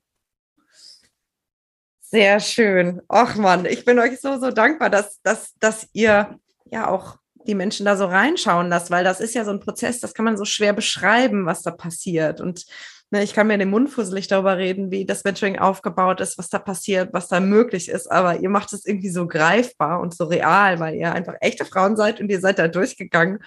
Sehr 2.01 2.39
schön. 2.39 3.01
Ach 3.07 3.35
Mann, 3.35 3.65
ich 3.65 3.85
bin 3.85 3.99
euch 3.99 4.19
so, 4.19 4.39
so 4.39 4.49
dankbar, 4.49 4.89
dass, 4.89 5.21
dass, 5.21 5.53
dass 5.59 5.87
ihr 5.93 6.39
ja 6.65 6.87
auch 6.89 7.17
die 7.45 7.55
Menschen 7.55 7.85
da 7.85 7.95
so 7.95 8.05
reinschauen 8.05 8.69
lasst, 8.69 8.91
weil 8.91 9.03
das 9.03 9.19
ist 9.19 9.35
ja 9.35 9.45
so 9.45 9.51
ein 9.51 9.59
Prozess, 9.59 9.99
das 9.99 10.13
kann 10.13 10.25
man 10.25 10.37
so 10.37 10.45
schwer 10.45 10.73
beschreiben, 10.73 11.45
was 11.45 11.61
da 11.61 11.71
passiert. 11.71 12.41
Und 12.41 12.65
ne, 13.11 13.23
ich 13.23 13.33
kann 13.33 13.47
mir 13.47 13.57
den 13.57 13.69
Mund 13.69 13.89
fusselig 13.89 14.27
darüber 14.27 14.57
reden, 14.57 14.91
wie 14.91 15.05
das 15.05 15.23
Mentoring 15.23 15.59
aufgebaut 15.59 16.19
ist, 16.19 16.37
was 16.37 16.49
da 16.49 16.59
passiert, 16.59 17.13
was 17.13 17.27
da 17.27 17.39
möglich 17.39 17.89
ist. 17.89 18.11
Aber 18.11 18.39
ihr 18.39 18.49
macht 18.49 18.73
es 18.73 18.85
irgendwie 18.85 19.09
so 19.09 19.27
greifbar 19.27 19.99
und 19.99 20.15
so 20.15 20.25
real, 20.25 20.79
weil 20.79 20.95
ihr 20.95 21.13
einfach 21.13 21.35
echte 21.41 21.65
Frauen 21.65 21.95
seid 21.95 22.19
und 22.19 22.29
ihr 22.29 22.39
seid 22.39 22.59
da 22.59 22.67
durchgegangen. 22.67 23.39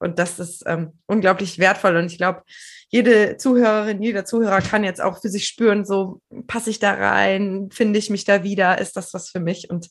Und 0.00 0.18
das 0.18 0.38
ist 0.38 0.64
ähm, 0.66 0.98
unglaublich 1.06 1.58
wertvoll. 1.58 1.96
Und 1.96 2.06
ich 2.06 2.18
glaube, 2.18 2.42
jede 2.88 3.36
Zuhörerin, 3.36 4.02
jeder 4.02 4.24
Zuhörer 4.24 4.60
kann 4.62 4.82
jetzt 4.82 5.00
auch 5.00 5.20
für 5.20 5.28
sich 5.28 5.46
spüren, 5.46 5.84
so 5.84 6.20
passe 6.46 6.70
ich 6.70 6.80
da 6.80 6.92
rein, 6.94 7.68
finde 7.70 7.98
ich 7.98 8.10
mich 8.10 8.24
da 8.24 8.42
wieder, 8.42 8.78
ist 8.78 8.96
das 8.96 9.14
was 9.14 9.28
für 9.28 9.40
mich? 9.40 9.70
Und 9.70 9.90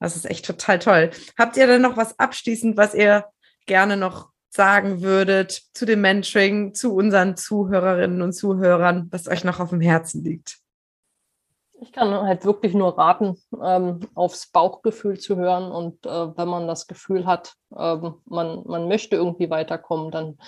das 0.00 0.16
ist 0.16 0.24
echt 0.24 0.44
total 0.44 0.78
toll. 0.78 1.10
Habt 1.38 1.56
ihr 1.56 1.66
denn 1.66 1.82
noch 1.82 1.96
was 1.96 2.18
abschließend, 2.18 2.76
was 2.76 2.94
ihr 2.94 3.26
gerne 3.66 3.96
noch 3.96 4.30
sagen 4.50 5.02
würdet 5.02 5.62
zu 5.74 5.84
dem 5.84 6.00
Mentoring, 6.00 6.74
zu 6.74 6.94
unseren 6.94 7.36
Zuhörerinnen 7.36 8.22
und 8.22 8.32
Zuhörern, 8.32 9.08
was 9.10 9.28
euch 9.28 9.44
noch 9.44 9.60
auf 9.60 9.70
dem 9.70 9.80
Herzen 9.80 10.24
liegt? 10.24 10.63
Ich 11.84 11.92
kann 11.92 12.14
halt 12.14 12.46
wirklich 12.46 12.72
nur 12.72 12.96
raten, 12.96 13.36
ähm, 13.62 14.00
aufs 14.14 14.50
Bauchgefühl 14.50 15.18
zu 15.18 15.36
hören. 15.36 15.70
Und 15.70 16.06
äh, 16.06 16.36
wenn 16.36 16.48
man 16.48 16.66
das 16.66 16.86
Gefühl 16.86 17.26
hat, 17.26 17.56
ähm, 17.76 18.14
man, 18.24 18.62
man 18.64 18.88
möchte 18.88 19.16
irgendwie 19.16 19.50
weiterkommen, 19.50 20.10
dann, 20.10 20.38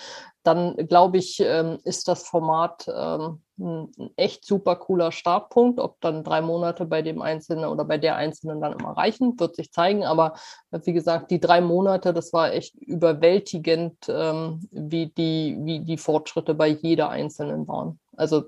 dann 0.44 0.76
glaube 0.88 1.18
ich, 1.18 1.38
ähm, 1.40 1.78
ist 1.84 2.08
das 2.08 2.26
Format 2.26 2.88
ähm, 2.88 3.42
ein 3.58 4.12
echt 4.16 4.46
super 4.46 4.76
cooler 4.76 5.12
Startpunkt. 5.12 5.78
Ob 5.78 6.00
dann 6.00 6.24
drei 6.24 6.40
Monate 6.40 6.86
bei 6.86 7.02
dem 7.02 7.20
Einzelnen 7.20 7.66
oder 7.66 7.84
bei 7.84 7.98
der 7.98 8.16
Einzelnen 8.16 8.62
dann 8.62 8.72
immer 8.72 8.96
reichen, 8.96 9.38
wird 9.38 9.56
sich 9.56 9.70
zeigen. 9.72 10.04
Aber 10.06 10.36
äh, 10.70 10.80
wie 10.84 10.94
gesagt, 10.94 11.30
die 11.30 11.40
drei 11.40 11.60
Monate, 11.60 12.14
das 12.14 12.32
war 12.32 12.54
echt 12.54 12.76
überwältigend, 12.76 14.08
ähm, 14.08 14.66
wie, 14.70 15.08
die, 15.08 15.58
wie 15.60 15.80
die 15.80 15.98
Fortschritte 15.98 16.54
bei 16.54 16.68
jeder 16.68 17.10
Einzelnen 17.10 17.68
waren. 17.68 18.00
Also, 18.16 18.44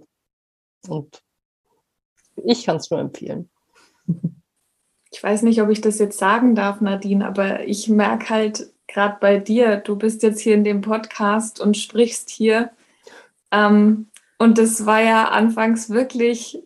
und 0.88 1.22
ich 2.44 2.64
kann 2.64 2.76
es 2.76 2.90
nur 2.90 3.00
empfehlen. 3.00 3.48
Ich 5.10 5.22
weiß 5.22 5.42
nicht, 5.42 5.62
ob 5.62 5.70
ich 5.70 5.80
das 5.80 5.98
jetzt 5.98 6.18
sagen 6.18 6.54
darf, 6.54 6.80
Nadine, 6.80 7.26
aber 7.26 7.64
ich 7.64 7.88
merke 7.88 8.30
halt 8.30 8.72
gerade 8.86 9.16
bei 9.20 9.38
dir, 9.38 9.78
du 9.78 9.96
bist 9.96 10.22
jetzt 10.22 10.40
hier 10.40 10.54
in 10.54 10.64
dem 10.64 10.80
Podcast 10.80 11.60
und 11.60 11.76
sprichst 11.76 12.30
hier. 12.30 12.70
Ähm, 13.50 14.08
und 14.38 14.58
das 14.58 14.86
war 14.86 15.02
ja 15.02 15.28
anfangs 15.28 15.90
wirklich 15.90 16.62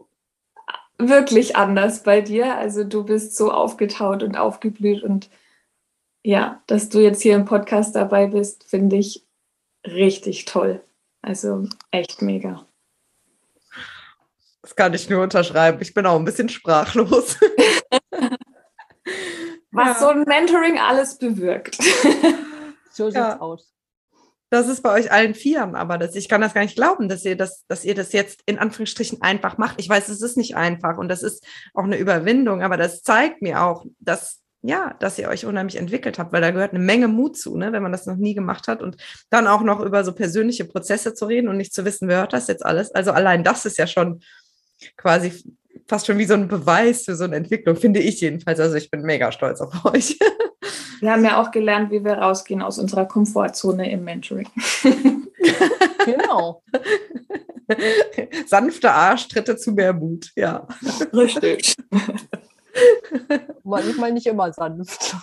wirklich 1.09 1.57
anders 1.57 2.03
bei 2.03 2.21
dir. 2.21 2.57
Also 2.57 2.85
du 2.85 3.05
bist 3.05 3.37
so 3.37 3.51
aufgetaut 3.51 4.23
und 4.23 4.37
aufgeblüht 4.37 5.03
und 5.03 5.31
ja, 6.25 6.63
dass 6.67 6.89
du 6.89 7.01
jetzt 7.01 7.23
hier 7.23 7.35
im 7.35 7.45
Podcast 7.45 7.97
dabei 7.97 8.29
bist, 8.29 8.65
finde 8.65 8.97
ich 8.97 9.25
richtig 9.85 10.45
toll. 10.45 10.81
Also 11.21 11.69
echt 11.91 12.23
mega. 12.23 12.67
Das 14.63 14.77
kann 14.77 14.95
ich 14.95 15.11
nur 15.11 15.23
unterschreiben. 15.23 15.79
Ich 15.81 15.93
bin 15.93 16.07
auch 16.07 16.17
ein 16.17 16.25
bisschen 16.25 16.49
sprachlos. 16.49 17.37
Was 19.73 19.87
ja. 19.87 19.95
so 19.99 20.09
ein 20.09 20.23
Mentoring 20.23 20.79
alles 20.79 21.19
bewirkt. 21.19 21.79
So 22.95 23.07
sieht's 23.07 23.17
ja. 23.17 23.41
aus. 23.41 23.73
Das 24.51 24.69
ist 24.69 24.83
bei 24.83 24.93
euch 24.93 25.11
allen 25.11 25.35
Vieren, 25.35 25.75
aber 25.75 25.97
das, 25.97 26.15
ich 26.15 26.29
kann 26.29 26.43
das 26.43 26.53
gar 26.53 26.61
nicht 26.61 26.77
glauben, 26.77 27.09
dass 27.09 27.25
ihr 27.25 27.39
das, 27.39 27.65
dass 27.69 27.87
ihr 27.87 27.95
das 27.95 28.13
jetzt 28.13 28.43
in 28.45 28.59
Anführungsstrichen 28.59 29.23
einfach 29.23 29.57
macht. 29.57 29.81
Ich 29.81 29.89
weiß, 29.89 30.11
es 30.11 30.21
ist 30.21 30.37
nicht 30.37 30.57
einfach 30.57 30.99
und 30.99 31.09
das 31.09 31.23
ist 31.23 31.43
auch 31.73 31.85
eine 31.85 31.97
Überwindung, 31.97 32.61
aber 32.61 32.77
das 32.77 33.03
zeigt 33.03 33.41
mir 33.41 33.63
auch, 33.63 33.87
dass 33.99 34.43
ja, 34.61 34.95
dass 35.01 35.19
ihr 35.19 35.29
euch 35.29 35.45
unheimlich 35.45 35.77
entwickelt 35.77 36.19
habt, 36.19 36.33
weil 36.33 36.41
da 36.41 36.51
gehört 36.53 36.73
eine 36.73 36.85
Menge 36.85 37.09
Mut 37.09 37.37
zu, 37.37 37.57
ne, 37.57 37.73
wenn 37.73 37.83
man 37.83 37.93
das 37.93 38.07
noch 38.07 38.17
nie 38.17 38.35
gemacht 38.35 38.69
hat 38.69 38.81
und 38.81 38.97
dann 39.29 39.49
auch 39.49 39.63
noch 39.63 39.81
über 39.81 40.05
so 40.05 40.13
persönliche 40.13 40.65
Prozesse 40.65 41.15
zu 41.15 41.25
reden 41.25 41.49
und 41.49 41.57
nicht 41.57 41.75
zu 41.75 41.85
wissen, 41.85 42.07
wer 42.07 42.19
hört 42.19 42.33
das 42.33 42.47
jetzt 42.47 42.65
alles. 42.65 42.95
Also 42.95 43.11
allein 43.11 43.43
das 43.43 43.67
ist 43.67 43.79
ja 43.79 43.87
schon 43.87 44.23
quasi 44.97 45.33
fast 45.87 46.07
schon 46.07 46.19
wie 46.19 46.25
so 46.25 46.35
ein 46.35 46.49
Beweis 46.49 47.05
für 47.05 47.15
so 47.15 47.25
eine 47.25 47.37
Entwicklung, 47.37 47.77
finde 47.77 48.01
ich 48.01 48.21
jedenfalls. 48.21 48.61
Also 48.61 48.77
ich 48.77 48.91
bin 48.91 49.03
mega 49.03 49.33
stolz 49.33 49.61
auf 49.61 49.85
euch. 49.93 50.19
Wir 51.01 51.13
haben 51.13 51.25
ja 51.25 51.41
auch 51.41 51.51
gelernt, 51.51 51.91
wie 51.91 52.05
wir 52.05 52.15
rausgehen 52.15 52.63
aus 52.63 52.79
unserer 52.79 53.07
Komfortzone 53.07 53.91
im 53.91 54.05
Mentoring. 54.05 54.49
genau. 56.05 56.63
Sanfte 58.47 58.93
Arschtritte 58.93 59.57
zu 59.57 59.73
mehr 59.73 59.93
Mut, 59.93 60.31
ja. 60.37 60.67
Richtig. 61.13 61.75
Manchmal 63.65 64.13
nicht 64.13 64.27
immer 64.27 64.53
sanft. 64.53 65.17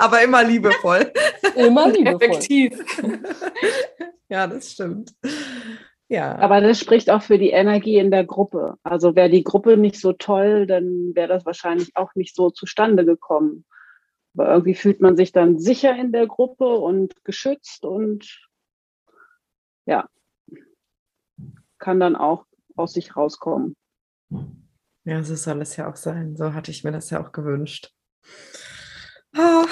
Aber 0.00 0.22
immer 0.22 0.44
liebevoll. 0.44 1.10
Immer 1.56 1.88
liebevoll. 1.88 2.22
Effektiv. 2.22 2.84
Ja, 4.28 4.46
das 4.46 4.72
stimmt. 4.72 5.12
Ja. 6.12 6.38
Aber 6.40 6.60
das 6.60 6.78
spricht 6.78 7.08
auch 7.08 7.22
für 7.22 7.38
die 7.38 7.52
Energie 7.52 7.96
in 7.96 8.10
der 8.10 8.26
Gruppe. 8.26 8.76
Also 8.82 9.16
wäre 9.16 9.30
die 9.30 9.44
Gruppe 9.44 9.78
nicht 9.78 9.98
so 9.98 10.12
toll, 10.12 10.66
dann 10.66 11.14
wäre 11.14 11.28
das 11.28 11.46
wahrscheinlich 11.46 11.96
auch 11.96 12.14
nicht 12.14 12.36
so 12.36 12.50
zustande 12.50 13.06
gekommen. 13.06 13.64
Aber 14.34 14.52
irgendwie 14.52 14.74
fühlt 14.74 15.00
man 15.00 15.16
sich 15.16 15.32
dann 15.32 15.58
sicher 15.58 15.96
in 15.96 16.12
der 16.12 16.26
Gruppe 16.26 16.66
und 16.66 17.24
geschützt 17.24 17.86
und 17.86 18.46
ja, 19.86 20.06
kann 21.78 21.98
dann 21.98 22.14
auch 22.14 22.44
aus 22.76 22.92
sich 22.92 23.16
rauskommen. 23.16 23.74
Ja, 25.04 25.22
so 25.22 25.34
soll 25.34 25.62
es 25.62 25.76
ja 25.76 25.90
auch 25.90 25.96
sein. 25.96 26.36
So 26.36 26.52
hatte 26.52 26.72
ich 26.72 26.84
mir 26.84 26.92
das 26.92 27.08
ja 27.08 27.24
auch 27.24 27.32
gewünscht. 27.32 27.90
Oh. 29.34 29.64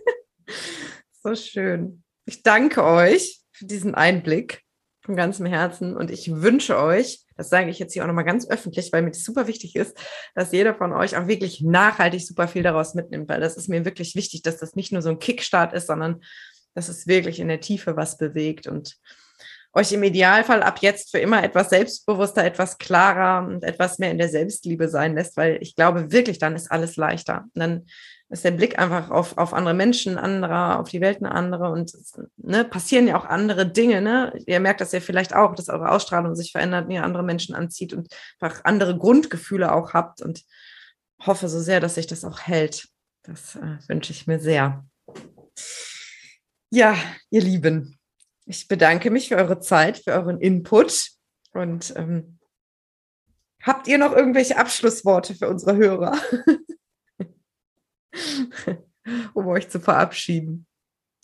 so 1.22 1.34
schön. 1.34 2.04
Ich 2.24 2.42
danke 2.42 2.84
euch 2.84 3.42
für 3.52 3.66
diesen 3.66 3.94
Einblick 3.94 4.64
von 5.08 5.16
ganzem 5.16 5.46
Herzen. 5.46 5.96
Und 5.96 6.10
ich 6.10 6.30
wünsche 6.30 6.78
euch, 6.78 7.24
das 7.34 7.48
sage 7.48 7.70
ich 7.70 7.78
jetzt 7.78 7.94
hier 7.94 8.02
auch 8.02 8.06
nochmal 8.06 8.26
ganz 8.26 8.46
öffentlich, 8.46 8.92
weil 8.92 9.00
mir 9.00 9.10
das 9.10 9.24
super 9.24 9.46
wichtig 9.46 9.74
ist, 9.74 9.96
dass 10.34 10.52
jeder 10.52 10.74
von 10.74 10.92
euch 10.92 11.16
auch 11.16 11.26
wirklich 11.26 11.62
nachhaltig 11.62 12.26
super 12.26 12.46
viel 12.46 12.62
daraus 12.62 12.94
mitnimmt, 12.94 13.26
weil 13.30 13.40
das 13.40 13.56
ist 13.56 13.70
mir 13.70 13.86
wirklich 13.86 14.14
wichtig, 14.16 14.42
dass 14.42 14.58
das 14.58 14.76
nicht 14.76 14.92
nur 14.92 15.00
so 15.00 15.08
ein 15.08 15.18
Kickstart 15.18 15.72
ist, 15.72 15.86
sondern 15.86 16.20
dass 16.74 16.90
es 16.90 17.06
wirklich 17.06 17.40
in 17.40 17.48
der 17.48 17.60
Tiefe 17.60 17.96
was 17.96 18.18
bewegt. 18.18 18.66
Und 18.66 18.98
euch 19.78 19.92
im 19.92 20.02
Idealfall 20.02 20.62
ab 20.62 20.78
jetzt 20.80 21.10
für 21.12 21.18
immer 21.18 21.42
etwas 21.42 21.70
selbstbewusster, 21.70 22.44
etwas 22.44 22.78
klarer 22.78 23.46
und 23.46 23.62
etwas 23.62 23.98
mehr 23.98 24.10
in 24.10 24.18
der 24.18 24.28
Selbstliebe 24.28 24.88
sein 24.88 25.14
lässt, 25.14 25.36
weil 25.36 25.58
ich 25.60 25.76
glaube 25.76 26.10
wirklich, 26.10 26.38
dann 26.38 26.56
ist 26.56 26.70
alles 26.70 26.96
leichter. 26.96 27.44
Und 27.54 27.60
dann 27.60 27.86
ist 28.28 28.44
der 28.44 28.50
Blick 28.50 28.78
einfach 28.78 29.10
auf, 29.10 29.38
auf 29.38 29.54
andere 29.54 29.74
Menschen 29.74 30.18
anderer, 30.18 30.80
auf 30.80 30.90
die 30.90 31.00
Welt 31.00 31.18
eine 31.18 31.32
andere 31.32 31.70
und 31.70 31.92
ne, 32.36 32.64
passieren 32.64 33.06
ja 33.06 33.16
auch 33.16 33.24
andere 33.24 33.66
Dinge. 33.66 34.02
Ne? 34.02 34.32
Ihr 34.46 34.60
merkt 34.60 34.80
das 34.80 34.92
ja 34.92 35.00
vielleicht 35.00 35.34
auch, 35.34 35.54
dass 35.54 35.68
eure 35.68 35.90
Ausstrahlung 35.90 36.34
sich 36.34 36.52
verändert, 36.52 36.86
und 36.86 36.90
ihr 36.90 37.04
andere 37.04 37.22
Menschen 37.22 37.54
anzieht 37.54 37.94
und 37.94 38.08
einfach 38.40 38.64
andere 38.64 38.98
Grundgefühle 38.98 39.72
auch 39.72 39.94
habt 39.94 40.20
und 40.20 40.44
hoffe 41.24 41.48
so 41.48 41.60
sehr, 41.60 41.80
dass 41.80 41.94
sich 41.94 42.06
das 42.06 42.24
auch 42.24 42.40
hält. 42.40 42.88
Das 43.22 43.56
äh, 43.56 43.78
wünsche 43.86 44.12
ich 44.12 44.26
mir 44.26 44.40
sehr. 44.40 44.84
Ja, 46.70 46.96
ihr 47.30 47.40
Lieben, 47.40 47.97
ich 48.48 48.66
bedanke 48.66 49.10
mich 49.10 49.28
für 49.28 49.36
eure 49.36 49.60
Zeit, 49.60 49.98
für 49.98 50.12
euren 50.12 50.40
Input 50.40 51.10
und 51.52 51.92
ähm, 51.96 52.38
habt 53.62 53.86
ihr 53.88 53.98
noch 53.98 54.12
irgendwelche 54.12 54.56
Abschlussworte 54.56 55.34
für 55.34 55.48
unsere 55.48 55.76
Hörer? 55.76 56.16
um 59.34 59.46
euch 59.46 59.68
zu 59.68 59.80
verabschieden? 59.80 60.66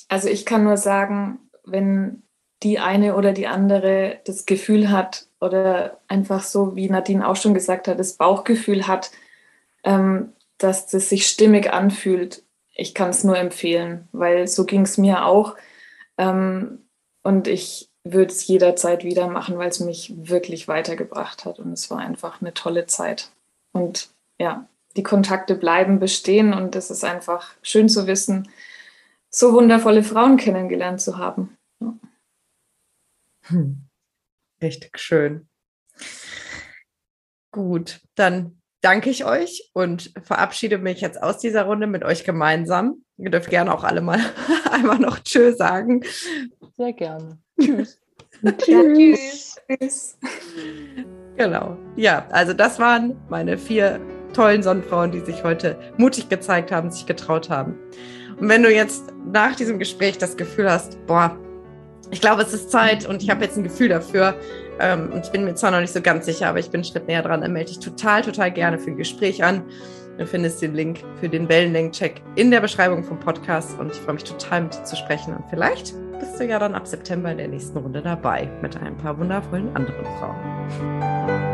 Also 0.09 0.29
ich 0.29 0.45
kann 0.45 0.65
nur 0.65 0.77
sagen, 0.77 1.39
wenn 1.65 2.23
die 2.63 2.79
eine 2.79 3.17
oder 3.17 3.33
die 3.33 3.47
andere 3.47 4.21
das 4.27 4.47
Gefühl 4.47 4.91
hat 4.91 5.27
oder 5.41 6.01
einfach 6.09 6.43
so, 6.43 6.77
wie 6.77 6.89
Nadine 6.89 7.27
auch 7.27 7.37
schon 7.37 7.55
gesagt 7.55 7.89
hat, 7.89 7.99
das 7.99 8.15
Bauchgefühl 8.15 8.87
hat, 8.87 9.11
ähm, 9.83 10.33
dass 10.59 10.87
das 10.87 11.09
sich 11.09 11.27
stimmig 11.27 11.73
anfühlt, 11.73 12.43
ich 12.75 12.95
kann 12.95 13.11
es 13.11 13.25
nur 13.25 13.39
empfehlen, 13.39 14.09
weil 14.13 14.47
so 14.47 14.65
ging 14.65 14.83
es 14.83 14.99
mir 14.99 15.25
auch. 15.27 15.57
Ähm, 16.17 16.84
und 17.25 17.49
ich 17.49 17.91
würde 18.05 18.33
es 18.33 18.47
jederzeit 18.47 19.03
wieder 19.03 19.29
machen, 19.29 19.59
weil 19.59 19.71
es 19.71 19.81
mich 19.81 20.13
wirklich 20.17 20.69
weitergebracht 20.69 21.45
hat. 21.45 21.59
Und 21.59 21.73
es 21.73 21.91
war 21.91 21.99
einfach 21.99 22.41
eine 22.41 22.53
tolle 22.53 22.87
Zeit. 22.87 23.33
Und 23.73 24.11
ja, 24.39 24.69
die 24.97 25.03
Kontakte 25.03 25.55
bleiben 25.55 25.99
bestehen 25.99 26.53
und 26.53 26.77
es 26.77 26.91
ist 26.91 27.03
einfach 27.03 27.55
schön 27.63 27.89
zu 27.89 28.07
wissen, 28.07 28.49
so 29.31 29.55
wundervolle 29.55 30.05
Frauen 30.05 30.37
kennengelernt 30.37 31.01
zu 31.01 31.19
haben. 31.19 31.57
Ja. 31.81 31.95
Hm. 33.47 33.89
Richtig 34.63 34.99
schön. 34.99 35.49
Gut, 37.53 38.01
dann 38.15 38.61
danke 38.85 39.09
ich 39.09 39.25
euch 39.25 39.71
und 39.73 40.13
verabschiede 40.23 40.77
mich 40.77 41.01
jetzt 41.01 41.23
aus 41.23 41.39
dieser 41.39 41.63
Runde 41.63 41.87
mit 41.87 42.05
euch 42.05 42.25
gemeinsam. 42.25 43.03
Ihr 43.17 43.31
dürft 43.31 43.49
gerne 43.49 43.73
auch 43.73 43.83
alle 43.83 44.03
mal 44.03 44.21
einmal 44.71 44.99
noch 44.99 45.19
Tschö 45.21 45.55
sagen. 45.55 46.03
Sehr 46.77 46.93
gerne. 46.93 47.39
Tschüss. 47.59 47.99
tschüss. 48.59 49.57
tschüss. 49.69 50.19
Genau. 51.37 51.79
Ja, 51.97 52.27
also 52.31 52.53
das 52.53 52.79
waren 52.79 53.17
meine 53.31 53.57
vier 53.57 54.01
tollen 54.35 54.63
Sonnenfrauen, 54.63 55.13
die 55.13 55.21
sich 55.21 55.43
heute 55.45 55.79
mutig 55.97 56.29
gezeigt 56.29 56.71
haben, 56.71 56.91
sich 56.91 57.07
getraut 57.07 57.49
haben. 57.49 57.79
Und 58.39 58.49
wenn 58.49 58.63
du 58.63 58.71
jetzt 58.71 59.13
nach 59.33 59.57
diesem 59.57 59.79
Gespräch 59.79 60.19
das 60.19 60.37
Gefühl 60.37 60.71
hast, 60.71 60.99
boah, 61.07 61.39
ich 62.11 62.21
glaube, 62.21 62.43
es 62.43 62.53
ist 62.53 62.71
Zeit 62.71 63.07
und 63.09 63.23
ich 63.23 63.31
habe 63.31 63.45
jetzt 63.45 63.57
ein 63.57 63.65
Gefühl 63.65 63.89
dafür, 63.89 64.35
ähm, 64.81 65.11
ich 65.23 65.31
bin 65.31 65.45
mir 65.45 65.55
zwar 65.55 65.71
noch 65.71 65.81
nicht 65.81 65.93
so 65.93 66.01
ganz 66.01 66.27
sicher, 66.27 66.49
aber 66.49 66.59
ich 66.59 66.71
bin 66.71 66.81
einen 66.81 66.85
Schritt 66.85 67.07
näher 67.07 67.23
dran. 67.23 67.41
Dann 67.41 67.53
melde 67.53 67.73
dich 67.73 67.81
total, 67.81 68.23
total 68.23 68.51
gerne 68.51 68.79
für 68.79 68.91
ein 68.91 68.97
Gespräch 68.97 69.43
an. 69.45 69.63
Du 70.19 70.27
findest 70.27 70.63
den 70.63 70.75
Link 70.75 71.01
für 71.19 71.29
den 71.29 71.49
Wellenlängen-Check 71.49 72.23
in 72.37 72.51
der 72.51 72.61
Beschreibung 72.61 73.03
vom 73.03 73.19
Podcast 73.19 73.79
und 73.81 73.91
ich 73.91 73.99
freue 73.99 74.15
mich 74.15 74.25
total, 74.25 74.63
mit 74.63 74.75
dir 74.75 74.85
zu 74.85 74.97
sprechen. 74.97 75.35
Und 75.35 75.45
vielleicht 75.51 75.95
bist 76.21 76.39
du 76.39 76.45
ja 76.45 76.59
dann 76.61 76.75
ab 76.75 76.87
September 76.87 77.33
in 77.33 77.39
der 77.39 77.49
nächsten 77.49 77.77
Runde 77.79 78.01
dabei 78.01 78.49
mit 78.63 78.77
ein 78.77 78.97
paar 78.97 79.19
wundervollen 79.19 79.75
anderen 79.75 80.05
Frauen. 80.19 81.45